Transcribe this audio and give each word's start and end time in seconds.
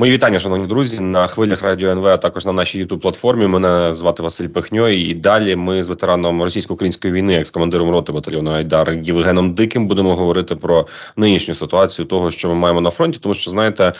Мої 0.00 0.12
вітання, 0.12 0.38
шановні 0.38 0.66
друзі, 0.66 1.02
на 1.02 1.26
хвилях 1.26 1.62
радіо 1.62 1.90
НВ, 1.90 2.06
а 2.06 2.16
також 2.16 2.46
на 2.46 2.52
нашій 2.52 2.84
youtube 2.84 2.98
платформі. 2.98 3.46
Мене 3.46 3.92
звати 3.92 4.22
Василь 4.22 4.48
Пехньо. 4.48 4.88
І 4.88 5.14
далі 5.14 5.56
ми 5.56 5.82
з 5.82 5.88
ветераном 5.88 6.42
російсько-української 6.42 7.12
війни, 7.12 7.32
як 7.32 7.46
з 7.46 7.50
командиром 7.50 7.90
роти 7.90 8.12
батальйону 8.12 8.50
Айдар 8.50 8.92
Євгеном 9.02 9.54
Диким, 9.54 9.86
будемо 9.86 10.16
говорити 10.16 10.56
про 10.56 10.86
нинішню 11.16 11.54
ситуацію 11.54 12.06
того, 12.06 12.30
що 12.30 12.48
ми 12.48 12.54
маємо 12.54 12.80
на 12.80 12.90
фронті. 12.90 13.18
Тому 13.22 13.34
що 13.34 13.50
знаєте, 13.50 13.92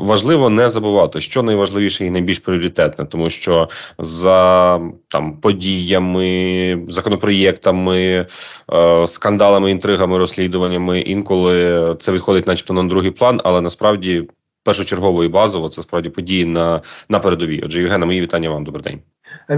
важливо 0.00 0.50
не 0.50 0.68
забувати, 0.68 1.20
що 1.20 1.42
найважливіше 1.42 2.06
і 2.06 2.10
найбільш 2.10 2.38
пріоритетне, 2.38 3.04
тому 3.04 3.30
що 3.30 3.68
за 3.98 4.80
там 5.08 5.36
подіями, 5.36 6.82
законопроєктами, 6.88 8.26
е, 8.72 9.06
скандалами, 9.06 9.70
інтригами, 9.70 10.18
розслідуваннями 10.18 11.00
інколи 11.00 11.96
це 11.98 12.12
відходить, 12.12 12.46
начебто, 12.46 12.74
на 12.74 12.84
другий 12.84 13.10
план, 13.10 13.40
але 13.44 13.60
насправді 13.60 14.24
першочергово 14.64 15.24
і 15.24 15.28
базово 15.28 15.68
це 15.68 15.82
справді 15.82 16.08
події 16.08 16.44
на 16.44 16.82
на 17.08 17.18
передовій. 17.18 17.62
Отже, 17.64 17.80
Євгена, 17.80 18.06
мої 18.06 18.20
вітання 18.20 18.50
вам. 18.50 18.64
Добрий 18.64 18.84
день. 18.84 19.00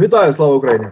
Вітаю, 0.02 0.32
слава 0.32 0.54
Україні. 0.54 0.86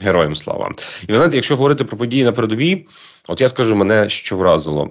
Героям 0.00 0.36
слава. 0.36 0.72
І 1.08 1.12
ви 1.12 1.16
знаєте, 1.16 1.36
якщо 1.36 1.56
говорити 1.56 1.84
про 1.84 1.98
події 1.98 2.24
на 2.24 2.32
передовій, 2.32 2.86
от 3.28 3.40
я 3.40 3.48
скажу 3.48 3.76
мене, 3.76 4.08
що 4.08 4.36
вразило. 4.36 4.90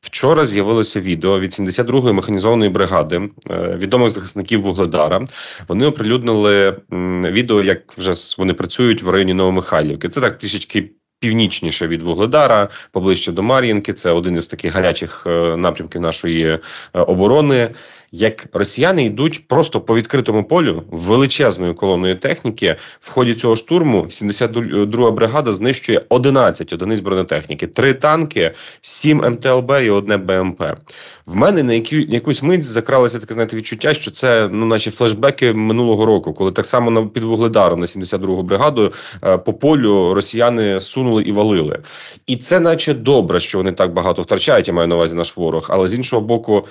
Вчора 0.00 0.44
з'явилося 0.44 1.00
відео 1.00 1.40
від 1.40 1.50
72-ї 1.50 2.12
механізованої 2.12 2.70
бригади 2.70 3.30
е, 3.50 3.76
відомих 3.76 4.10
захисників 4.10 4.62
Вугледара. 4.62 5.24
Вони 5.68 5.86
оприлюднили 5.86 6.76
відео, 7.24 7.62
як 7.62 7.92
вже 7.92 8.12
вони 8.38 8.54
працюють 8.54 9.02
в 9.02 9.08
районі 9.08 9.34
Новомихайлівки. 9.34 10.08
Це 10.08 10.20
так 10.20 10.38
трішечки 10.38 10.90
північніше 11.20 11.88
від 11.88 12.02
Вугледара, 12.02 12.68
поближче 12.92 13.32
до 13.32 13.42
Мар'їнки. 13.42 13.92
Це 13.92 14.10
один 14.10 14.36
із 14.36 14.46
таких 14.46 14.74
гарячих 14.74 15.24
е, 15.26 15.56
напрямків 15.56 16.00
нашої 16.00 16.44
е, 16.46 16.60
оборони 16.92 17.70
як 18.12 18.46
росіяни 18.52 19.04
йдуть 19.04 19.48
просто 19.48 19.80
по 19.80 19.96
відкритому 19.96 20.44
полю 20.44 20.82
величезною 20.90 21.74
колоною 21.74 22.16
техніки. 22.16 22.76
В 23.00 23.10
ході 23.10 23.34
цього 23.34 23.56
штурму 23.56 24.02
72-га 24.02 25.10
бригада 25.10 25.52
знищує 25.52 26.02
11 26.08 26.72
одиниць 26.72 27.00
бронетехніки, 27.00 27.66
три 27.66 27.94
танки, 27.94 28.52
7 28.80 29.18
МТЛБ 29.18 29.72
і 29.84 29.90
одне 29.90 30.16
БМП. 30.16 30.62
В 31.26 31.36
мене 31.36 31.62
на 31.62 31.72
які, 31.72 32.06
якусь 32.08 32.42
мить 32.42 32.64
закралося 32.64 33.18
таке 33.18 33.34
знаєте, 33.34 33.56
відчуття, 33.56 33.94
що 33.94 34.10
це 34.10 34.48
ну 34.52 34.66
наші 34.66 34.90
флешбеки 34.90 35.52
минулого 35.52 36.06
року, 36.06 36.32
коли 36.32 36.52
так 36.52 36.66
само 36.66 36.90
на 36.90 37.06
під 37.06 37.24
Вугледаром 37.24 37.80
на 37.80 37.86
72-гу 37.86 38.42
бригаду 38.42 38.92
е, 39.24 39.38
по 39.38 39.52
полю 39.52 40.14
росіяни 40.14 40.80
сунули 40.80 41.22
і 41.22 41.32
валили. 41.32 41.78
І 42.26 42.36
це, 42.36 42.60
наче 42.60 42.94
добре, 42.94 43.40
що 43.40 43.58
вони 43.58 43.72
так 43.72 43.92
багато 43.92 44.22
втрачають. 44.22 44.68
Я 44.68 44.74
маю 44.74 44.88
на 44.88 44.94
увазі 44.94 45.16
наш 45.16 45.36
ворог, 45.36 45.66
але 45.70 45.88
з 45.88 45.94
іншого 45.94 46.22
боку. 46.22 46.66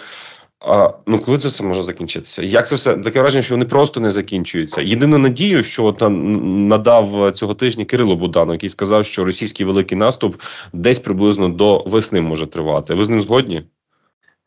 А, 0.60 0.90
Ну, 1.08 1.20
коли 1.20 1.38
це 1.38 1.48
все 1.48 1.64
може 1.64 1.84
закінчитися? 1.84 2.42
Як 2.44 2.68
це 2.68 2.76
все 2.76 2.98
таке 2.98 3.22
враження, 3.22 3.44
що 3.44 3.54
вони 3.54 3.66
просто 3.66 4.00
не 4.00 4.12
закінчуються? 4.12 4.82
Єдину 4.82 5.18
надію, 5.18 5.64
що 5.64 5.92
там 5.92 6.68
надав 6.68 7.32
цього 7.32 7.54
тижня 7.54 7.86
Кирило 7.86 8.16
Будану, 8.16 8.54
який 8.54 8.70
сказав, 8.70 9.06
що 9.06 9.24
російський 9.24 9.66
великий 9.66 9.98
наступ 9.98 10.42
десь 10.74 11.00
приблизно 11.00 11.50
до 11.50 11.84
весни 11.84 12.22
може 12.22 12.48
тривати. 12.48 12.94
Ви 12.94 13.04
з 13.04 13.10
ним 13.10 13.22
згодні? 13.22 13.64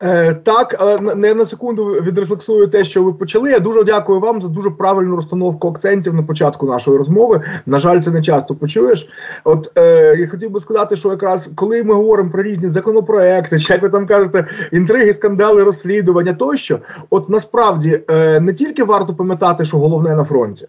Е, 0.03 0.33
Так, 0.33 0.75
але 0.79 1.15
не 1.15 1.33
на 1.33 1.45
секунду 1.45 1.85
відрефлексую 1.85 2.67
те, 2.67 2.83
що 2.83 3.03
ви 3.03 3.13
почали. 3.13 3.51
Я 3.51 3.59
дуже 3.59 3.83
дякую 3.83 4.19
вам 4.19 4.41
за 4.41 4.47
дуже 4.47 4.69
правильну 4.69 5.15
розстановку 5.15 5.67
акцентів 5.67 6.13
на 6.13 6.23
початку 6.23 6.65
нашої 6.65 6.97
розмови. 6.97 7.41
На 7.65 7.79
жаль, 7.79 7.99
це 7.99 8.11
не 8.11 8.21
часто 8.21 8.55
почуєш. 8.55 9.09
От 9.43 9.71
е, 9.77 10.15
я 10.19 10.27
хотів 10.27 10.51
би 10.51 10.59
сказати, 10.59 10.95
що 10.95 11.09
якраз 11.09 11.49
коли 11.55 11.83
ми 11.83 11.93
говоримо 11.93 12.29
про 12.31 12.43
різні 12.43 12.69
законопроекти, 12.69 13.59
чи 13.59 13.73
як 13.73 13.81
ви 13.81 13.89
там 13.89 14.07
кажете, 14.07 14.45
інтриги, 14.71 15.13
скандали, 15.13 15.63
розслідування 15.63 16.33
тощо, 16.33 16.79
от 17.09 17.29
насправді 17.29 18.01
е, 18.09 18.39
не 18.39 18.53
тільки 18.53 18.83
варто 18.83 19.13
пам'ятати, 19.13 19.65
що 19.65 19.77
головне 19.77 20.15
на 20.15 20.23
фронті. 20.23 20.67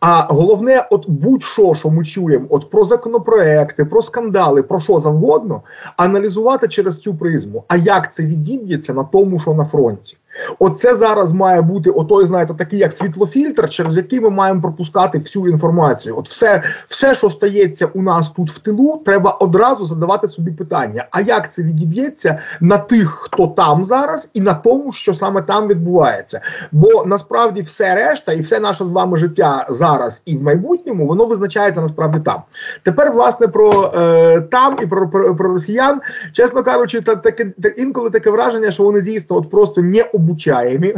А 0.00 0.26
головне, 0.30 0.86
от 0.90 1.04
будь-що, 1.08 1.74
що 1.74 1.90
ми 1.90 2.04
чуємо, 2.04 2.46
от 2.50 2.70
про 2.70 2.84
законопроекти, 2.84 3.84
про 3.84 4.02
скандали, 4.02 4.62
про 4.62 4.80
що 4.80 5.00
завгодно, 5.00 5.62
аналізувати 5.96 6.68
через 6.68 6.98
цю 6.98 7.14
призму. 7.14 7.64
А 7.68 7.76
як 7.76 8.14
це 8.14 8.22
відіб'ється 8.22 8.94
на 8.94 9.04
тому, 9.04 9.38
що 9.38 9.54
на 9.54 9.64
фронті? 9.64 10.16
Оце 10.58 10.94
зараз 10.94 11.32
має 11.32 11.62
бути 11.62 11.90
отой, 11.90 12.26
знаєте, 12.26 12.54
такий 12.54 12.78
як 12.78 12.92
світлофільтр, 12.92 13.68
через 13.68 13.96
який 13.96 14.20
ми 14.20 14.30
маємо 14.30 14.62
пропускати 14.62 15.18
всю 15.18 15.48
інформацію. 15.48 16.18
От 16.18 16.28
все, 16.28 16.62
все, 16.88 17.14
що 17.14 17.30
стається 17.30 17.86
у 17.86 18.02
нас 18.02 18.30
тут 18.30 18.50
в 18.50 18.58
тилу, 18.58 19.02
треба 19.04 19.30
одразу 19.30 19.86
задавати 19.86 20.28
собі 20.28 20.50
питання: 20.50 21.06
а 21.10 21.20
як 21.20 21.52
це 21.52 21.62
відіб'ється 21.62 22.38
на 22.60 22.78
тих, 22.78 23.10
хто 23.10 23.46
там 23.46 23.84
зараз, 23.84 24.28
і 24.34 24.40
на 24.40 24.54
тому, 24.54 24.92
що 24.92 25.14
саме 25.14 25.42
там 25.42 25.68
відбувається? 25.68 26.40
Бо 26.72 27.04
насправді 27.06 27.62
все 27.62 27.94
решта, 27.94 28.32
і 28.32 28.40
все 28.40 28.60
наше 28.60 28.84
з 28.84 28.90
вами 28.90 29.16
життя 29.16 29.66
зараз 29.70 30.22
і 30.24 30.36
в 30.36 30.42
майбутньому, 30.42 31.06
воно 31.06 31.24
визначається 31.24 31.80
насправді 31.80 32.20
там. 32.20 32.42
Тепер, 32.82 33.12
власне, 33.12 33.48
про 33.48 33.92
е, 33.96 34.40
там 34.40 34.76
і 34.82 34.86
про, 34.86 35.08
про, 35.08 35.36
про 35.36 35.48
росіян, 35.48 36.00
чесно 36.32 36.62
кажучи, 36.62 37.00
та 37.00 37.16
таке 37.16 37.44
та, 37.62 37.68
інколи 37.68 38.10
таке 38.10 38.30
враження, 38.30 38.70
що 38.70 38.82
вони 38.82 39.00
дійсно 39.00 39.36
от 39.36 39.50
просто 39.50 39.82
не 39.82 40.04
обучаємі. 40.22 40.94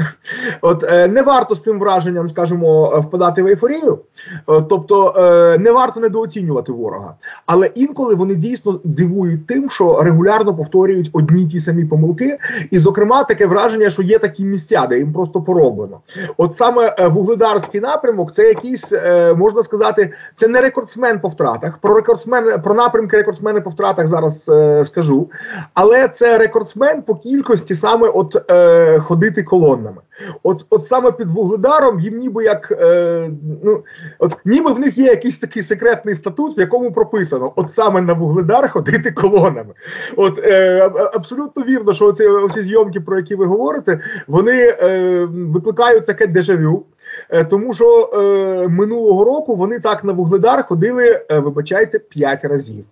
От 0.61 0.85
е, 0.93 1.09
не 1.09 1.23
варто 1.23 1.55
з 1.55 1.63
цим 1.63 1.79
враженням, 1.79 2.29
скажімо, 2.29 2.99
впадати 3.07 3.43
в 3.43 3.47
ейфорію, 3.47 3.99
е, 4.49 4.63
тобто 4.69 5.15
е, 5.17 5.59
не 5.59 5.73
варто 5.73 6.01
недооцінювати 6.01 6.73
ворога. 6.73 7.15
Але 7.47 7.67
інколи 7.67 8.15
вони 8.15 8.35
дійсно 8.35 8.81
дивують 8.85 9.47
тим, 9.47 9.71
що 9.71 10.03
регулярно 10.03 10.55
повторюють 10.55 11.11
одні 11.13 11.47
ті 11.47 11.61
самі 11.61 11.85
помилки, 11.85 12.39
і, 12.71 12.79
зокрема, 12.79 13.25
таке 13.25 13.47
враження, 13.47 13.91
що 13.91 14.03
є 14.03 14.19
такі 14.19 14.45
місця, 14.45 14.87
де 14.89 14.99
їм 14.99 15.13
просто 15.13 15.43
пороблено. 15.43 16.01
От 16.37 16.57
саме 16.57 16.95
е, 16.99 17.09
вугледарський 17.09 17.81
напрямок, 17.81 18.35
це 18.35 18.49
якийсь 18.49 18.93
е, 18.93 19.35
можна 19.35 19.63
сказати, 19.63 20.13
це 20.37 20.49
не 20.49 20.61
рекордсмен 20.61 21.21
по 21.21 21.29
втратах. 21.29 21.79
Про 21.79 21.95
рекордсмен 21.95 22.63
про 22.63 22.75
напрямки 22.75 23.17
рекордсмени 23.17 23.61
по 23.61 23.71
втратах 23.71 24.07
зараз 24.07 24.49
е, 24.49 24.85
скажу, 24.85 25.31
але 25.75 26.09
це 26.09 26.39
рекордсмен 26.39 27.03
по 27.03 27.15
кількості 27.15 27.75
саме 27.75 28.09
от 28.09 28.51
е, 28.51 28.99
ходити 29.15 29.43
колоннами. 29.43 30.03
От 30.43 30.67
от 30.71 30.87
саме 30.87 31.13
під 31.13 31.31
вугледаром 31.31 32.01
їм 32.01 32.19
ніби 32.19 32.45
як 32.45 32.73
е, 32.81 33.31
ну 33.65 33.85
от 34.19 34.37
ніби 34.45 34.73
в 34.73 34.81
них 34.81 34.99
є 34.99 35.05
якийсь 35.05 35.39
такий 35.39 35.63
секретний 35.63 36.15
статут, 36.15 36.59
в 36.59 36.61
якому 36.61 36.93
прописано: 36.93 37.53
от 37.57 37.73
саме 37.73 38.01
на 38.01 38.13
вугледар 38.13 38.71
ходити 38.71 39.11
колонами. 39.11 39.75
От 40.17 40.39
е, 40.39 40.91
абсолютно 41.15 41.63
вірно, 41.63 41.95
що 41.95 42.07
оці, 42.07 42.25
оці 42.25 42.63
зйомки, 42.63 43.01
про 43.01 43.17
які 43.17 43.35
ви 43.35 43.47
говорите, 43.47 44.01
вони 44.27 44.77
е, 44.83 45.25
викликають 45.25 46.07
таке 46.07 46.27
дежавю. 46.27 46.85
Е, 47.31 47.45
тому 47.45 47.75
що 47.75 48.11
е, 48.15 48.69
минулого 48.69 49.25
року 49.25 49.57
вони 49.57 49.81
так 49.81 50.05
на 50.05 50.13
вугледар 50.13 50.67
ходили, 50.67 51.27
е, 51.31 51.39
вибачайте, 51.39 51.99
п'ять 51.99 52.45
разів. 52.45 52.85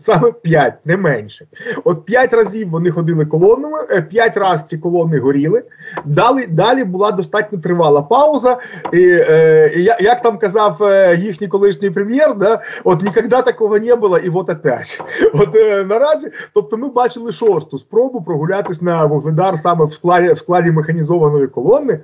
Саме 0.00 0.32
5, 0.32 0.74
не 0.84 0.96
менше. 0.96 1.46
От 1.84 2.04
5 2.04 2.32
разів 2.32 2.70
вони 2.70 2.90
ходили 2.90 3.26
колонами, 3.26 4.02
5 4.10 4.36
е, 4.36 4.40
разів 4.40 4.66
ці 4.66 4.78
колони 4.78 5.18
горіли. 5.18 5.62
Далі 6.04 6.46
далі 6.46 6.84
була 6.84 7.10
достатньо 7.10 7.58
тривала 7.58 8.02
пауза. 8.02 8.58
І, 8.92 9.02
е, 9.02 9.72
Як 10.00 10.20
там 10.20 10.38
казав 10.38 10.82
е, 10.82 11.16
їхній 11.16 11.48
колишній 11.48 11.90
прем'єр, 11.90 12.34
да, 12.34 12.62
от 12.84 13.02
ніколи 13.02 13.28
такого 13.28 13.78
не 13.78 13.96
було, 13.96 14.18
і 14.18 14.28
от 14.28 14.50
опять. 14.50 15.00
От 15.34 15.54
наразі, 15.88 16.30
тобто 16.54 16.76
ми 16.76 16.88
бачили 16.88 17.32
шосту 17.32 17.78
спробу 17.78 18.22
прогулятись 18.22 18.82
на 18.82 19.04
вугледар 19.04 19.58
саме 19.58 19.84
в 19.84 19.94
складі 19.94 20.32
в 20.32 20.38
складі 20.38 20.70
механізованої 20.70 21.46
колони. 21.46 22.00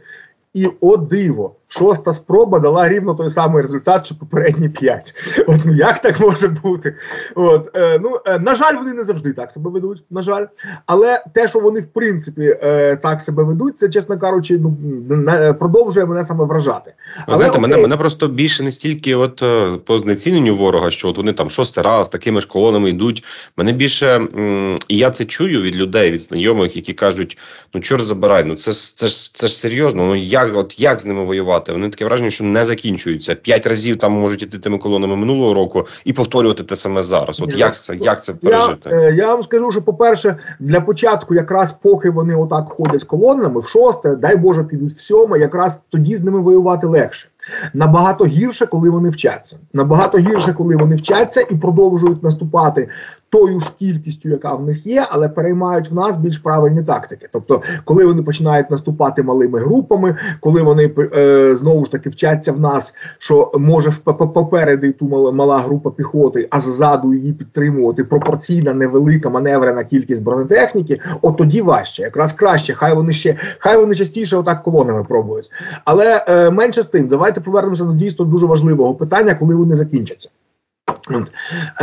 І 0.54 0.68
о 0.80 0.96
диво, 0.96 1.54
шоста 1.68 2.12
спроба 2.12 2.58
дала 2.58 2.88
рівно 2.88 3.14
той 3.14 3.30
самий 3.30 3.62
результат, 3.62 4.06
що 4.06 4.14
попередні 4.14 4.68
п'ять. 4.68 5.14
От 5.46 5.60
ну 5.64 5.74
як 5.74 5.98
так 5.98 6.20
може 6.20 6.48
бути? 6.48 6.94
От 7.34 7.76
е, 7.76 7.98
ну 8.02 8.20
е, 8.26 8.38
на 8.38 8.54
жаль, 8.54 8.74
вони 8.74 8.92
не 8.92 9.02
завжди 9.02 9.32
так 9.32 9.50
себе 9.50 9.70
ведуть. 9.70 10.04
На 10.10 10.22
жаль, 10.22 10.46
але 10.86 11.22
те, 11.34 11.48
що 11.48 11.58
вони 11.58 11.80
в 11.80 11.86
принципі 11.86 12.58
е, 12.62 12.96
так 12.96 13.20
себе 13.20 13.42
ведуть, 13.42 13.78
це 13.78 13.88
чесно 13.88 14.18
кажучи, 14.18 14.58
ну 14.58 14.76
не, 15.08 15.52
продовжує 15.52 16.06
мене 16.06 16.24
саме 16.24 16.44
вражати. 16.44 16.94
Але, 17.26 17.36
знаєте, 17.36 17.58
окей. 17.58 17.70
мене 17.70 17.82
мене 17.82 17.96
просто 17.96 18.28
більше 18.28 18.62
не 18.62 18.72
стільки, 18.72 19.14
от 19.14 19.42
е, 19.42 19.70
по 19.84 19.98
знеціненню 19.98 20.56
ворога, 20.56 20.90
що 20.90 21.08
от 21.08 21.16
вони 21.16 21.32
там 21.32 21.50
шостий 21.50 21.84
раз 21.84 22.08
такими 22.08 22.40
ж 22.40 22.48
колонами 22.48 22.90
йдуть. 22.90 23.24
Мене 23.56 23.72
більше 23.72 24.14
м, 24.16 24.76
і 24.88 24.96
я 24.96 25.10
це 25.10 25.24
чую 25.24 25.62
від 25.62 25.76
людей, 25.76 26.10
від 26.10 26.22
знайомих, 26.22 26.76
які 26.76 26.92
кажуть: 26.92 27.38
ну 27.74 27.80
чорт 27.80 28.04
забирай, 28.04 28.44
ну 28.44 28.56
це 28.56 28.72
це 28.72 29.06
ж 29.06 29.34
це 29.34 29.46
ж 29.46 29.56
серйозно. 29.56 30.06
Ну 30.06 30.16
як 30.16 30.56
от 30.56 30.80
як 30.80 31.00
з 31.00 31.06
ними 31.06 31.24
воювати? 31.24 31.57
Воювати. 31.58 31.72
Вони 31.72 31.88
таке 31.88 32.04
враження, 32.04 32.30
що 32.30 32.44
не 32.44 32.64
закінчуються. 32.64 33.34
П'ять 33.34 33.66
разів 33.66 33.98
там 33.98 34.12
можуть 34.12 34.42
іти 34.42 34.58
тими 34.58 34.78
колонами 34.78 35.16
минулого 35.16 35.54
року 35.54 35.86
і 36.04 36.12
повторювати 36.12 36.62
те 36.62 36.76
саме 36.76 37.02
зараз. 37.02 37.40
От 37.40 37.58
як 37.58 37.74
це 37.74 37.96
як 37.96 38.24
це 38.24 38.32
пережити? 38.32 38.90
Я, 38.90 38.96
е, 38.96 39.14
я 39.14 39.26
вам 39.26 39.42
скажу, 39.42 39.70
що 39.70 39.82
по-перше, 39.82 40.36
для 40.60 40.80
початку, 40.80 41.34
якраз 41.34 41.72
поки 41.72 42.10
вони 42.10 42.34
отак 42.34 42.68
ходять 42.68 43.04
колонами 43.04 43.60
в 43.60 43.66
шосте, 43.66 44.16
дай 44.16 44.36
Боже, 44.36 44.64
підуть 44.64 44.92
в 44.92 45.00
сьоме, 45.00 45.38
якраз 45.38 45.80
тоді 45.88 46.16
з 46.16 46.22
ними 46.22 46.40
воювати 46.40 46.86
легше. 46.86 47.28
Набагато 47.74 48.24
гірше, 48.24 48.66
коли 48.66 48.90
вони 48.90 49.10
вчаться. 49.10 49.56
Набагато 49.72 50.18
гірше, 50.18 50.52
коли 50.52 50.76
вони 50.76 50.96
вчаться 50.96 51.40
і 51.50 51.54
продовжують 51.54 52.22
наступати 52.22 52.88
тою 53.30 53.60
ж 53.60 53.72
кількістю, 53.78 54.28
яка 54.28 54.54
в 54.54 54.66
них 54.66 54.86
є, 54.86 55.06
але 55.10 55.28
переймають 55.28 55.90
в 55.90 55.94
нас 55.94 56.16
більш 56.16 56.38
правильні 56.38 56.82
тактики. 56.82 57.28
Тобто, 57.32 57.62
коли 57.84 58.04
вони 58.04 58.22
починають 58.22 58.70
наступати 58.70 59.22
малими 59.22 59.58
групами, 59.58 60.16
коли 60.40 60.62
вони 60.62 60.90
е, 61.16 61.56
знову 61.56 61.84
ж 61.84 61.92
таки 61.92 62.10
вчаться 62.10 62.52
в 62.52 62.60
нас, 62.60 62.94
що 63.18 63.50
може 63.54 63.92
попереду 64.16 64.92
ту 64.92 65.08
мала, 65.08 65.32
мала 65.32 65.58
група 65.58 65.90
піхоти, 65.90 66.48
а 66.50 66.60
ззаду 66.60 67.14
її 67.14 67.32
підтримувати 67.32 68.04
пропорційна 68.04 68.74
невелика 68.74 69.30
маневрена 69.30 69.84
кількість 69.84 70.22
бронетехніки, 70.22 71.00
от 71.22 71.36
тоді 71.36 71.62
важче, 71.62 72.02
якраз 72.02 72.32
краще. 72.32 72.74
Хай 72.74 72.94
вони 72.94 73.12
ще 73.12 73.36
хай 73.58 73.76
вони 73.76 73.94
частіше 73.94 74.36
отак 74.36 74.62
колонами 74.62 75.04
пробують. 75.04 75.50
Але 75.84 76.24
е, 76.28 76.50
менше 76.50 76.82
з 76.82 76.86
тим, 76.86 77.06
давайте 77.06 77.37
повернемося 77.40 77.84
до 77.84 77.92
дійсно 77.92 78.24
дуже 78.24 78.46
важливого 78.46 78.94
питання, 78.94 79.34
коли 79.34 79.54
вони 79.54 79.76
закінчаться. 79.76 80.28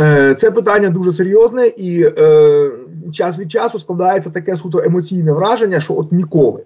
Е, 0.00 0.34
це 0.34 0.50
питання 0.50 0.90
дуже 0.90 1.12
серйозне, 1.12 1.66
і 1.66 2.02
е, 2.18 2.70
час 3.12 3.38
від 3.38 3.52
часу 3.52 3.78
складається 3.78 4.30
таке 4.30 4.56
суто 4.56 4.78
емоційне 4.78 5.32
враження, 5.32 5.80
що 5.80 5.94
от 5.94 6.12
ніколи. 6.12 6.64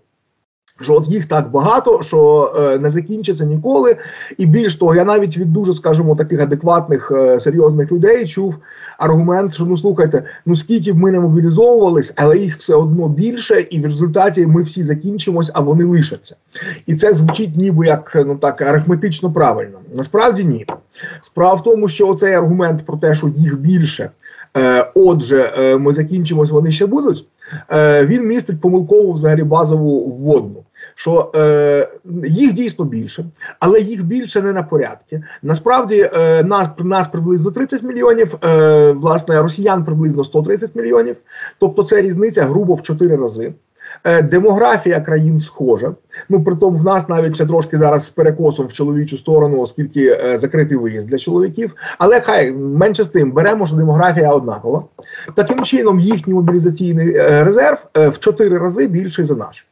Що 0.81 0.95
от 0.95 1.09
їх 1.09 1.27
так 1.27 1.51
багато, 1.51 2.03
що 2.03 2.53
е, 2.59 2.79
не 2.79 2.91
закінчиться 2.91 3.45
ніколи. 3.45 3.97
І 4.39 4.47
більш 4.47 4.75
того, 4.75 4.95
я 4.95 5.05
навіть 5.05 5.39
від 5.39 5.53
дуже, 5.53 5.75
скажімо, 5.75 6.17
таких 6.17 6.41
адекватних 6.41 7.13
е, 7.15 7.41
серйозних 7.41 7.93
людей 7.93 8.27
чув 8.27 8.59
аргумент, 8.99 9.55
що 9.55 9.65
ну 9.65 9.77
слухайте, 9.77 10.23
ну 10.47 10.57
скільки 10.57 10.93
б 10.93 10.97
ми 10.97 11.11
не 11.11 11.21
мобілізовувались, 11.21 12.13
але 12.17 12.39
їх 12.39 12.57
все 12.57 12.75
одно 12.75 13.09
більше, 13.09 13.61
і 13.61 13.81
в 13.81 13.85
результаті 13.85 14.47
ми 14.47 14.63
всі 14.63 14.83
закінчимось, 14.83 15.51
а 15.55 15.61
вони 15.61 15.85
лишаться. 15.85 16.37
І 16.87 16.95
це 16.95 17.15
звучить 17.15 17.57
ніби 17.57 17.87
як 17.87 18.23
ну 18.27 18.37
так 18.37 18.63
арифметично 18.63 19.33
правильно. 19.33 19.79
Насправді 19.95 20.45
ні. 20.45 20.67
Справа 21.21 21.55
в 21.55 21.63
тому, 21.63 21.89
що 21.89 22.09
оцей 22.09 22.35
аргумент 22.35 22.87
про 22.87 22.97
те, 22.97 23.15
що 23.15 23.29
їх 23.29 23.59
більше, 23.59 24.11
е, 24.57 24.87
отже, 24.95 25.53
е, 25.59 25.77
ми 25.77 25.95
закінчимось, 25.95 26.51
вони 26.51 26.71
ще 26.71 26.87
будуть. 26.87 27.27
Е, 27.73 28.07
він 28.07 28.27
містить 28.27 28.61
помилкову 28.61 29.13
взагалі 29.13 29.43
базову 29.43 30.09
вводну 30.11 30.63
що 31.01 31.33
е, 31.37 31.89
їх 32.25 32.53
дійсно 32.53 32.85
більше, 32.85 33.25
але 33.59 33.81
їх 33.81 34.05
більше 34.05 34.43
не 34.43 34.53
на 34.53 34.63
порядки. 34.63 35.23
Насправді 35.43 36.11
е, 36.15 36.43
нас 36.43 36.69
нас 36.79 37.09
приблизно 37.09 37.51
30 37.51 37.83
мільйонів, 37.83 38.35
е, 38.45 38.93
власне, 38.93 39.43
росіян 39.43 39.85
приблизно 39.85 40.25
130 40.25 40.75
мільйонів. 40.75 41.17
Тобто 41.59 41.83
це 41.83 42.03
різниця 42.03 42.45
грубо 42.45 42.75
в 42.75 42.83
4 42.83 43.17
рази. 43.17 43.53
Е, 44.05 44.23
демографія 44.23 45.01
країн 45.01 45.41
схожа. 45.41 45.95
Ну 46.29 46.45
притом 46.45 46.77
в 46.77 46.85
нас 46.85 47.09
навіть 47.09 47.35
ще 47.35 47.47
трошки 47.47 47.79
зараз 47.79 48.07
з 48.07 48.11
перекосом 48.11 48.67
в 48.67 48.73
чоловічу 48.73 49.17
сторону, 49.17 49.61
оскільки 49.61 50.19
е, 50.25 50.39
закритий 50.39 50.77
виїзд 50.77 51.09
для 51.09 51.19
чоловіків. 51.19 51.75
Але 51.99 52.21
хай 52.21 52.53
менше 52.53 53.05
з 53.05 53.09
тим 53.09 53.33
беремо, 53.33 53.67
що 53.67 53.77
демографія 53.77 54.31
однакова. 54.31 54.85
Таким 55.35 55.65
чином, 55.65 56.01
їхній 56.01 56.35
мобілізаційний 56.35 57.15
е, 57.17 57.45
резерв 57.45 57.87
е, 57.97 58.09
в 58.09 58.19
4 58.19 58.59
рази 58.59 58.87
більший 58.87 59.25
за 59.25 59.35
наш. 59.35 59.67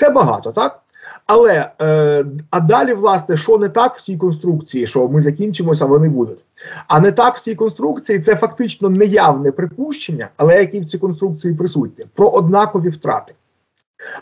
Це 0.00 0.10
багато, 0.10 0.52
так? 0.52 0.80
Але 1.26 1.70
е, 1.80 2.24
а 2.50 2.60
далі, 2.60 2.94
власне, 2.94 3.36
що 3.36 3.58
не 3.58 3.68
так 3.68 3.96
в 3.96 4.02
цій 4.02 4.16
конструкції, 4.16 4.86
що 4.86 5.08
ми 5.08 5.20
закінчимося, 5.20 5.86
вони 5.86 6.08
будуть. 6.08 6.44
А 6.88 7.00
не 7.00 7.12
так 7.12 7.36
в 7.36 7.40
цій 7.40 7.54
конструкції 7.54 8.18
це 8.18 8.36
фактично 8.36 8.90
неявне 8.90 9.52
припущення, 9.52 10.28
але 10.36 10.56
які 10.58 10.80
в 10.80 10.84
цій 10.84 10.98
конструкції 10.98 11.54
присутні, 11.54 12.04
про 12.14 12.28
однакові 12.28 12.88
втрати. 12.88 13.34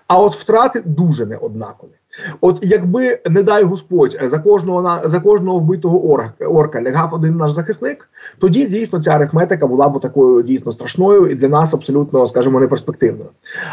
А 0.06 0.18
от 0.18 0.34
втрати 0.34 0.82
дуже 0.84 1.26
неоднакові. 1.26 1.92
От 2.40 2.58
якби, 2.62 3.18
не 3.30 3.42
дай 3.42 3.64
Господь, 3.64 4.18
за 4.22 4.38
кожного 4.38 5.00
за 5.04 5.20
кожного 5.20 5.58
вбитого 5.58 6.10
орка, 6.10 6.46
орка 6.46 6.82
лягав 6.82 7.14
один 7.14 7.36
наш 7.36 7.52
захисник, 7.52 8.08
тоді 8.38 8.66
дійсно 8.66 9.02
ця 9.02 9.10
арифметика 9.10 9.66
була 9.66 9.88
б 9.88 10.00
такою 10.00 10.42
дійсно 10.42 10.72
страшною 10.72 11.26
і 11.26 11.34
для 11.34 11.48
нас 11.48 11.74
абсолютно, 11.74 12.26
скажімо, 12.26 12.60
неперспективною. 12.60 13.30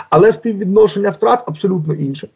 Але 0.09 0.31
співвідношення 0.31 1.09
втрат 1.09 1.44
абсолютно 1.47 1.94
інше. 1.94 2.27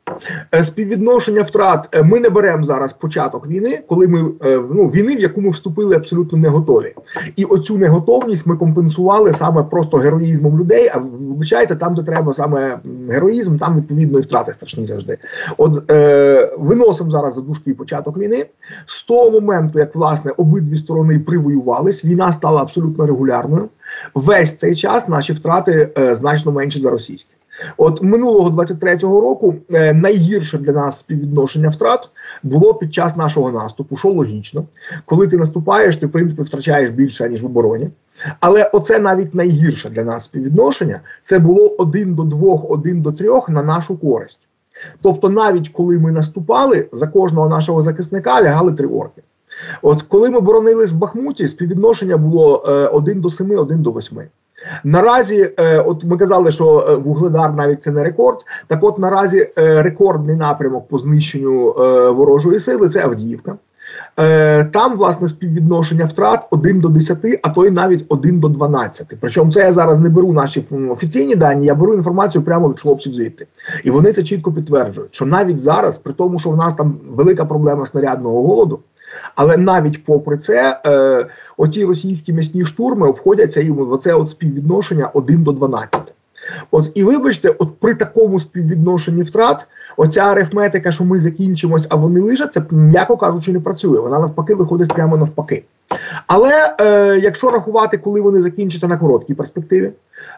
Е, 0.56 0.63
співвідношення 0.63 1.41
втрат 1.41 1.89
е, 1.91 2.03
ми 2.03 2.19
не 2.19 2.29
беремо 2.29 2.63
зараз 2.63 2.94
початок 2.94 3.47
війни, 3.47 3.81
коли 3.88 4.07
ми 4.07 4.19
е, 4.44 4.62
ну 4.71 4.88
війни, 4.88 5.15
в 5.15 5.19
яку 5.19 5.41
ми 5.41 5.50
вступили 5.50 5.95
абсолютно 5.95 6.38
не 6.38 6.50
готові. 6.50 6.95
І 7.35 7.45
оцю 7.45 7.77
неготовність 7.77 8.47
ми 8.47 8.57
компенсували 8.57 9.33
саме 9.33 9.63
просто 9.63 9.97
героїзмом 9.97 10.59
людей. 10.59 10.91
А 10.94 10.97
вибачайте, 10.97 11.75
там, 11.75 11.95
де 11.95 12.03
треба 12.03 12.33
саме 12.33 12.79
героїзм, 13.09 13.57
там 13.57 13.77
відповідно 13.77 14.19
і 14.19 14.21
втрати 14.21 14.53
страшні 14.53 14.85
завжди. 14.85 15.17
От 15.57 15.91
е, 16.00 16.51
виносимо 16.57 17.12
зараз 17.12 17.36
за 17.36 17.42
дужки 17.42 17.74
початок 17.74 18.18
війни. 18.18 18.46
З 18.86 19.04
того 19.04 19.31
моменту, 19.31 19.80
як 19.80 19.96
власне 19.96 20.31
обидві 20.38 20.78
сторони 20.78 21.19
привоювались, 21.19 22.06
війна 22.06 22.34
стала 22.34 22.62
абсолютно 22.62 23.06
регулярною. 23.06 23.69
Весь 24.13 24.57
цей 24.57 24.75
час 24.75 25.07
наші 25.07 25.34
втрати 25.34 25.90
е, 25.98 26.16
значно 26.16 26.51
менші 26.51 26.80
за 26.80 26.90
російські. 26.90 27.36
От 27.78 28.01
минулого 28.01 28.50
23-го 28.50 29.22
року 29.22 29.56
е, 29.74 29.94
найгірше 29.94 30.57
для 30.57 30.72
нас 30.72 31.00
співвідношення 31.00 31.69
втрат 31.69 32.10
було 32.44 32.74
під 32.74 32.94
час 32.94 33.16
нашого 33.16 33.51
наступу, 33.51 33.98
що 33.98 34.10
логічно, 34.10 34.63
коли 35.06 35.28
ти 35.28 35.38
наступаєш, 35.38 35.96
ти 35.96 36.06
в 36.06 36.12
принципі 36.12 36.42
втрачаєш 36.42 36.90
більше 36.90 37.30
ніж 37.30 37.44
в 37.44 37.46
обороні. 37.46 37.90
Але 38.40 38.63
оце 38.74 39.00
навіть 39.00 39.36
найгірше 39.36 39.90
для 39.90 40.04
нас 40.04 40.24
співвідношення 40.24 41.01
це 41.22 41.40
було 41.40 41.75
один 41.78 42.16
до 42.16 42.24
двох, 42.24 42.72
один 42.72 43.01
до 43.01 43.12
трьох 43.12 43.50
на 43.50 43.63
нашу 43.63 43.98
користь. 43.98 44.40
Тобто, 45.01 45.29
навіть 45.29 45.69
коли 45.69 45.99
ми 45.99 46.11
наступали, 46.11 46.87
за 46.91 47.07
кожного 47.07 47.49
нашого 47.49 47.81
захисника 47.81 48.41
лягали 48.41 48.71
три 48.71 48.87
орки. 48.87 49.21
От 49.81 50.01
коли 50.01 50.29
ми 50.29 50.39
боронились 50.39 50.91
в 50.91 50.95
Бахмуті, 50.95 51.47
співвідношення 51.47 52.17
було 52.17 52.63
е, 52.67 52.71
1 52.71 53.21
до 53.21 53.29
7, 53.29 53.59
1 53.59 53.81
до 53.81 53.91
8. 53.91 54.21
Наразі, 54.83 55.53
е, 55.59 55.79
от 55.79 56.03
ми 56.03 56.17
казали, 56.17 56.51
що 56.51 56.85
е, 56.89 56.95
Вугледар 56.95 57.53
навіть 57.53 57.83
це 57.83 57.91
не 57.91 58.03
рекорд. 58.03 58.37
Так, 58.67 58.83
от 58.83 58.99
наразі 58.99 59.49
е, 59.57 59.83
рекордний 59.83 60.35
напрямок 60.35 60.87
по 60.87 60.99
знищенню 60.99 61.69
е, 61.69 62.09
ворожої 62.09 62.59
сили 62.59 62.89
це 62.89 63.03
Авдіївка. 63.03 63.55
Е, 64.19 64.63
там, 64.63 64.98
власне, 64.98 65.27
співвідношення 65.27 66.06
втрат 66.06 66.48
1 66.51 66.80
до 66.80 66.89
10, 66.89 67.18
а 67.44 67.50
то 67.50 67.66
й 67.66 67.71
навіть 67.71 68.06
1 68.10 68.39
до 68.39 68.50
12. 68.50 69.13
Причому 69.19 69.51
це 69.51 69.60
я 69.60 69.71
зараз 69.71 70.00
не 70.00 70.10
беру 70.10 70.33
наші 70.33 70.66
офіційні 70.89 71.36
дані, 71.36 71.66
я 71.66 71.75
беру 71.75 71.94
інформацію 71.94 72.42
прямо 72.42 72.69
від 72.69 72.80
хлопців 72.80 73.13
звідти. 73.13 73.48
І 73.83 73.92
вони 73.92 74.13
це 74.13 74.24
чітко 74.24 74.51
підтверджують, 74.51 75.16
що 75.16 75.25
навіть 75.25 75.62
зараз, 75.62 75.98
при 75.98 76.13
тому, 76.13 76.39
що 76.39 76.50
в 76.50 76.57
нас 76.57 76.75
там 76.75 76.98
велика 77.10 77.45
проблема 77.45 77.86
снарядного 77.86 78.44
голоду, 78.44 78.80
але 79.36 79.57
навіть 79.57 80.06
попри 80.06 80.38
це, 80.38 80.81
е, 80.86 81.27
оці 81.57 81.86
російські 81.86 82.33
м'ясні 82.33 82.65
штурми 82.65 83.07
обходяться 83.07 83.62
їм 83.62 83.92
оце 83.92 84.13
от 84.13 84.30
співвідношення 84.30 85.10
1 85.13 85.44
до 85.44 85.51
12. 85.51 86.13
От 86.72 86.92
і 86.94 87.04
вибачте, 87.04 87.50
от 87.50 87.80
при 87.80 87.96
такому 87.96 88.40
співвідношенні 88.40 89.24
втрат, 89.24 89.68
оця 89.98 90.22
арифметика, 90.22 90.92
що 90.92 91.04
ми 91.04 91.19
закінчимось, 91.19 91.88
а 91.90 91.96
вони 91.96 92.22
лишаться, 92.22 92.66
м'яко 92.72 93.18
кажучи, 93.18 93.53
не 93.53 93.60
працює. 93.60 94.00
Вона 94.00 94.20
навпаки 94.20 94.56
виходить 94.56 94.94
прямо 94.94 95.18
навпаки. 95.18 95.63
Але 96.27 96.75
е, 96.82 97.20
якщо 97.20 97.50
рахувати, 97.50 97.98
коли 97.98 98.22
вони 98.22 98.41
закінчаться 98.41 98.88
на 98.88 98.98
короткій 98.98 99.34
перспективі, 99.34 99.91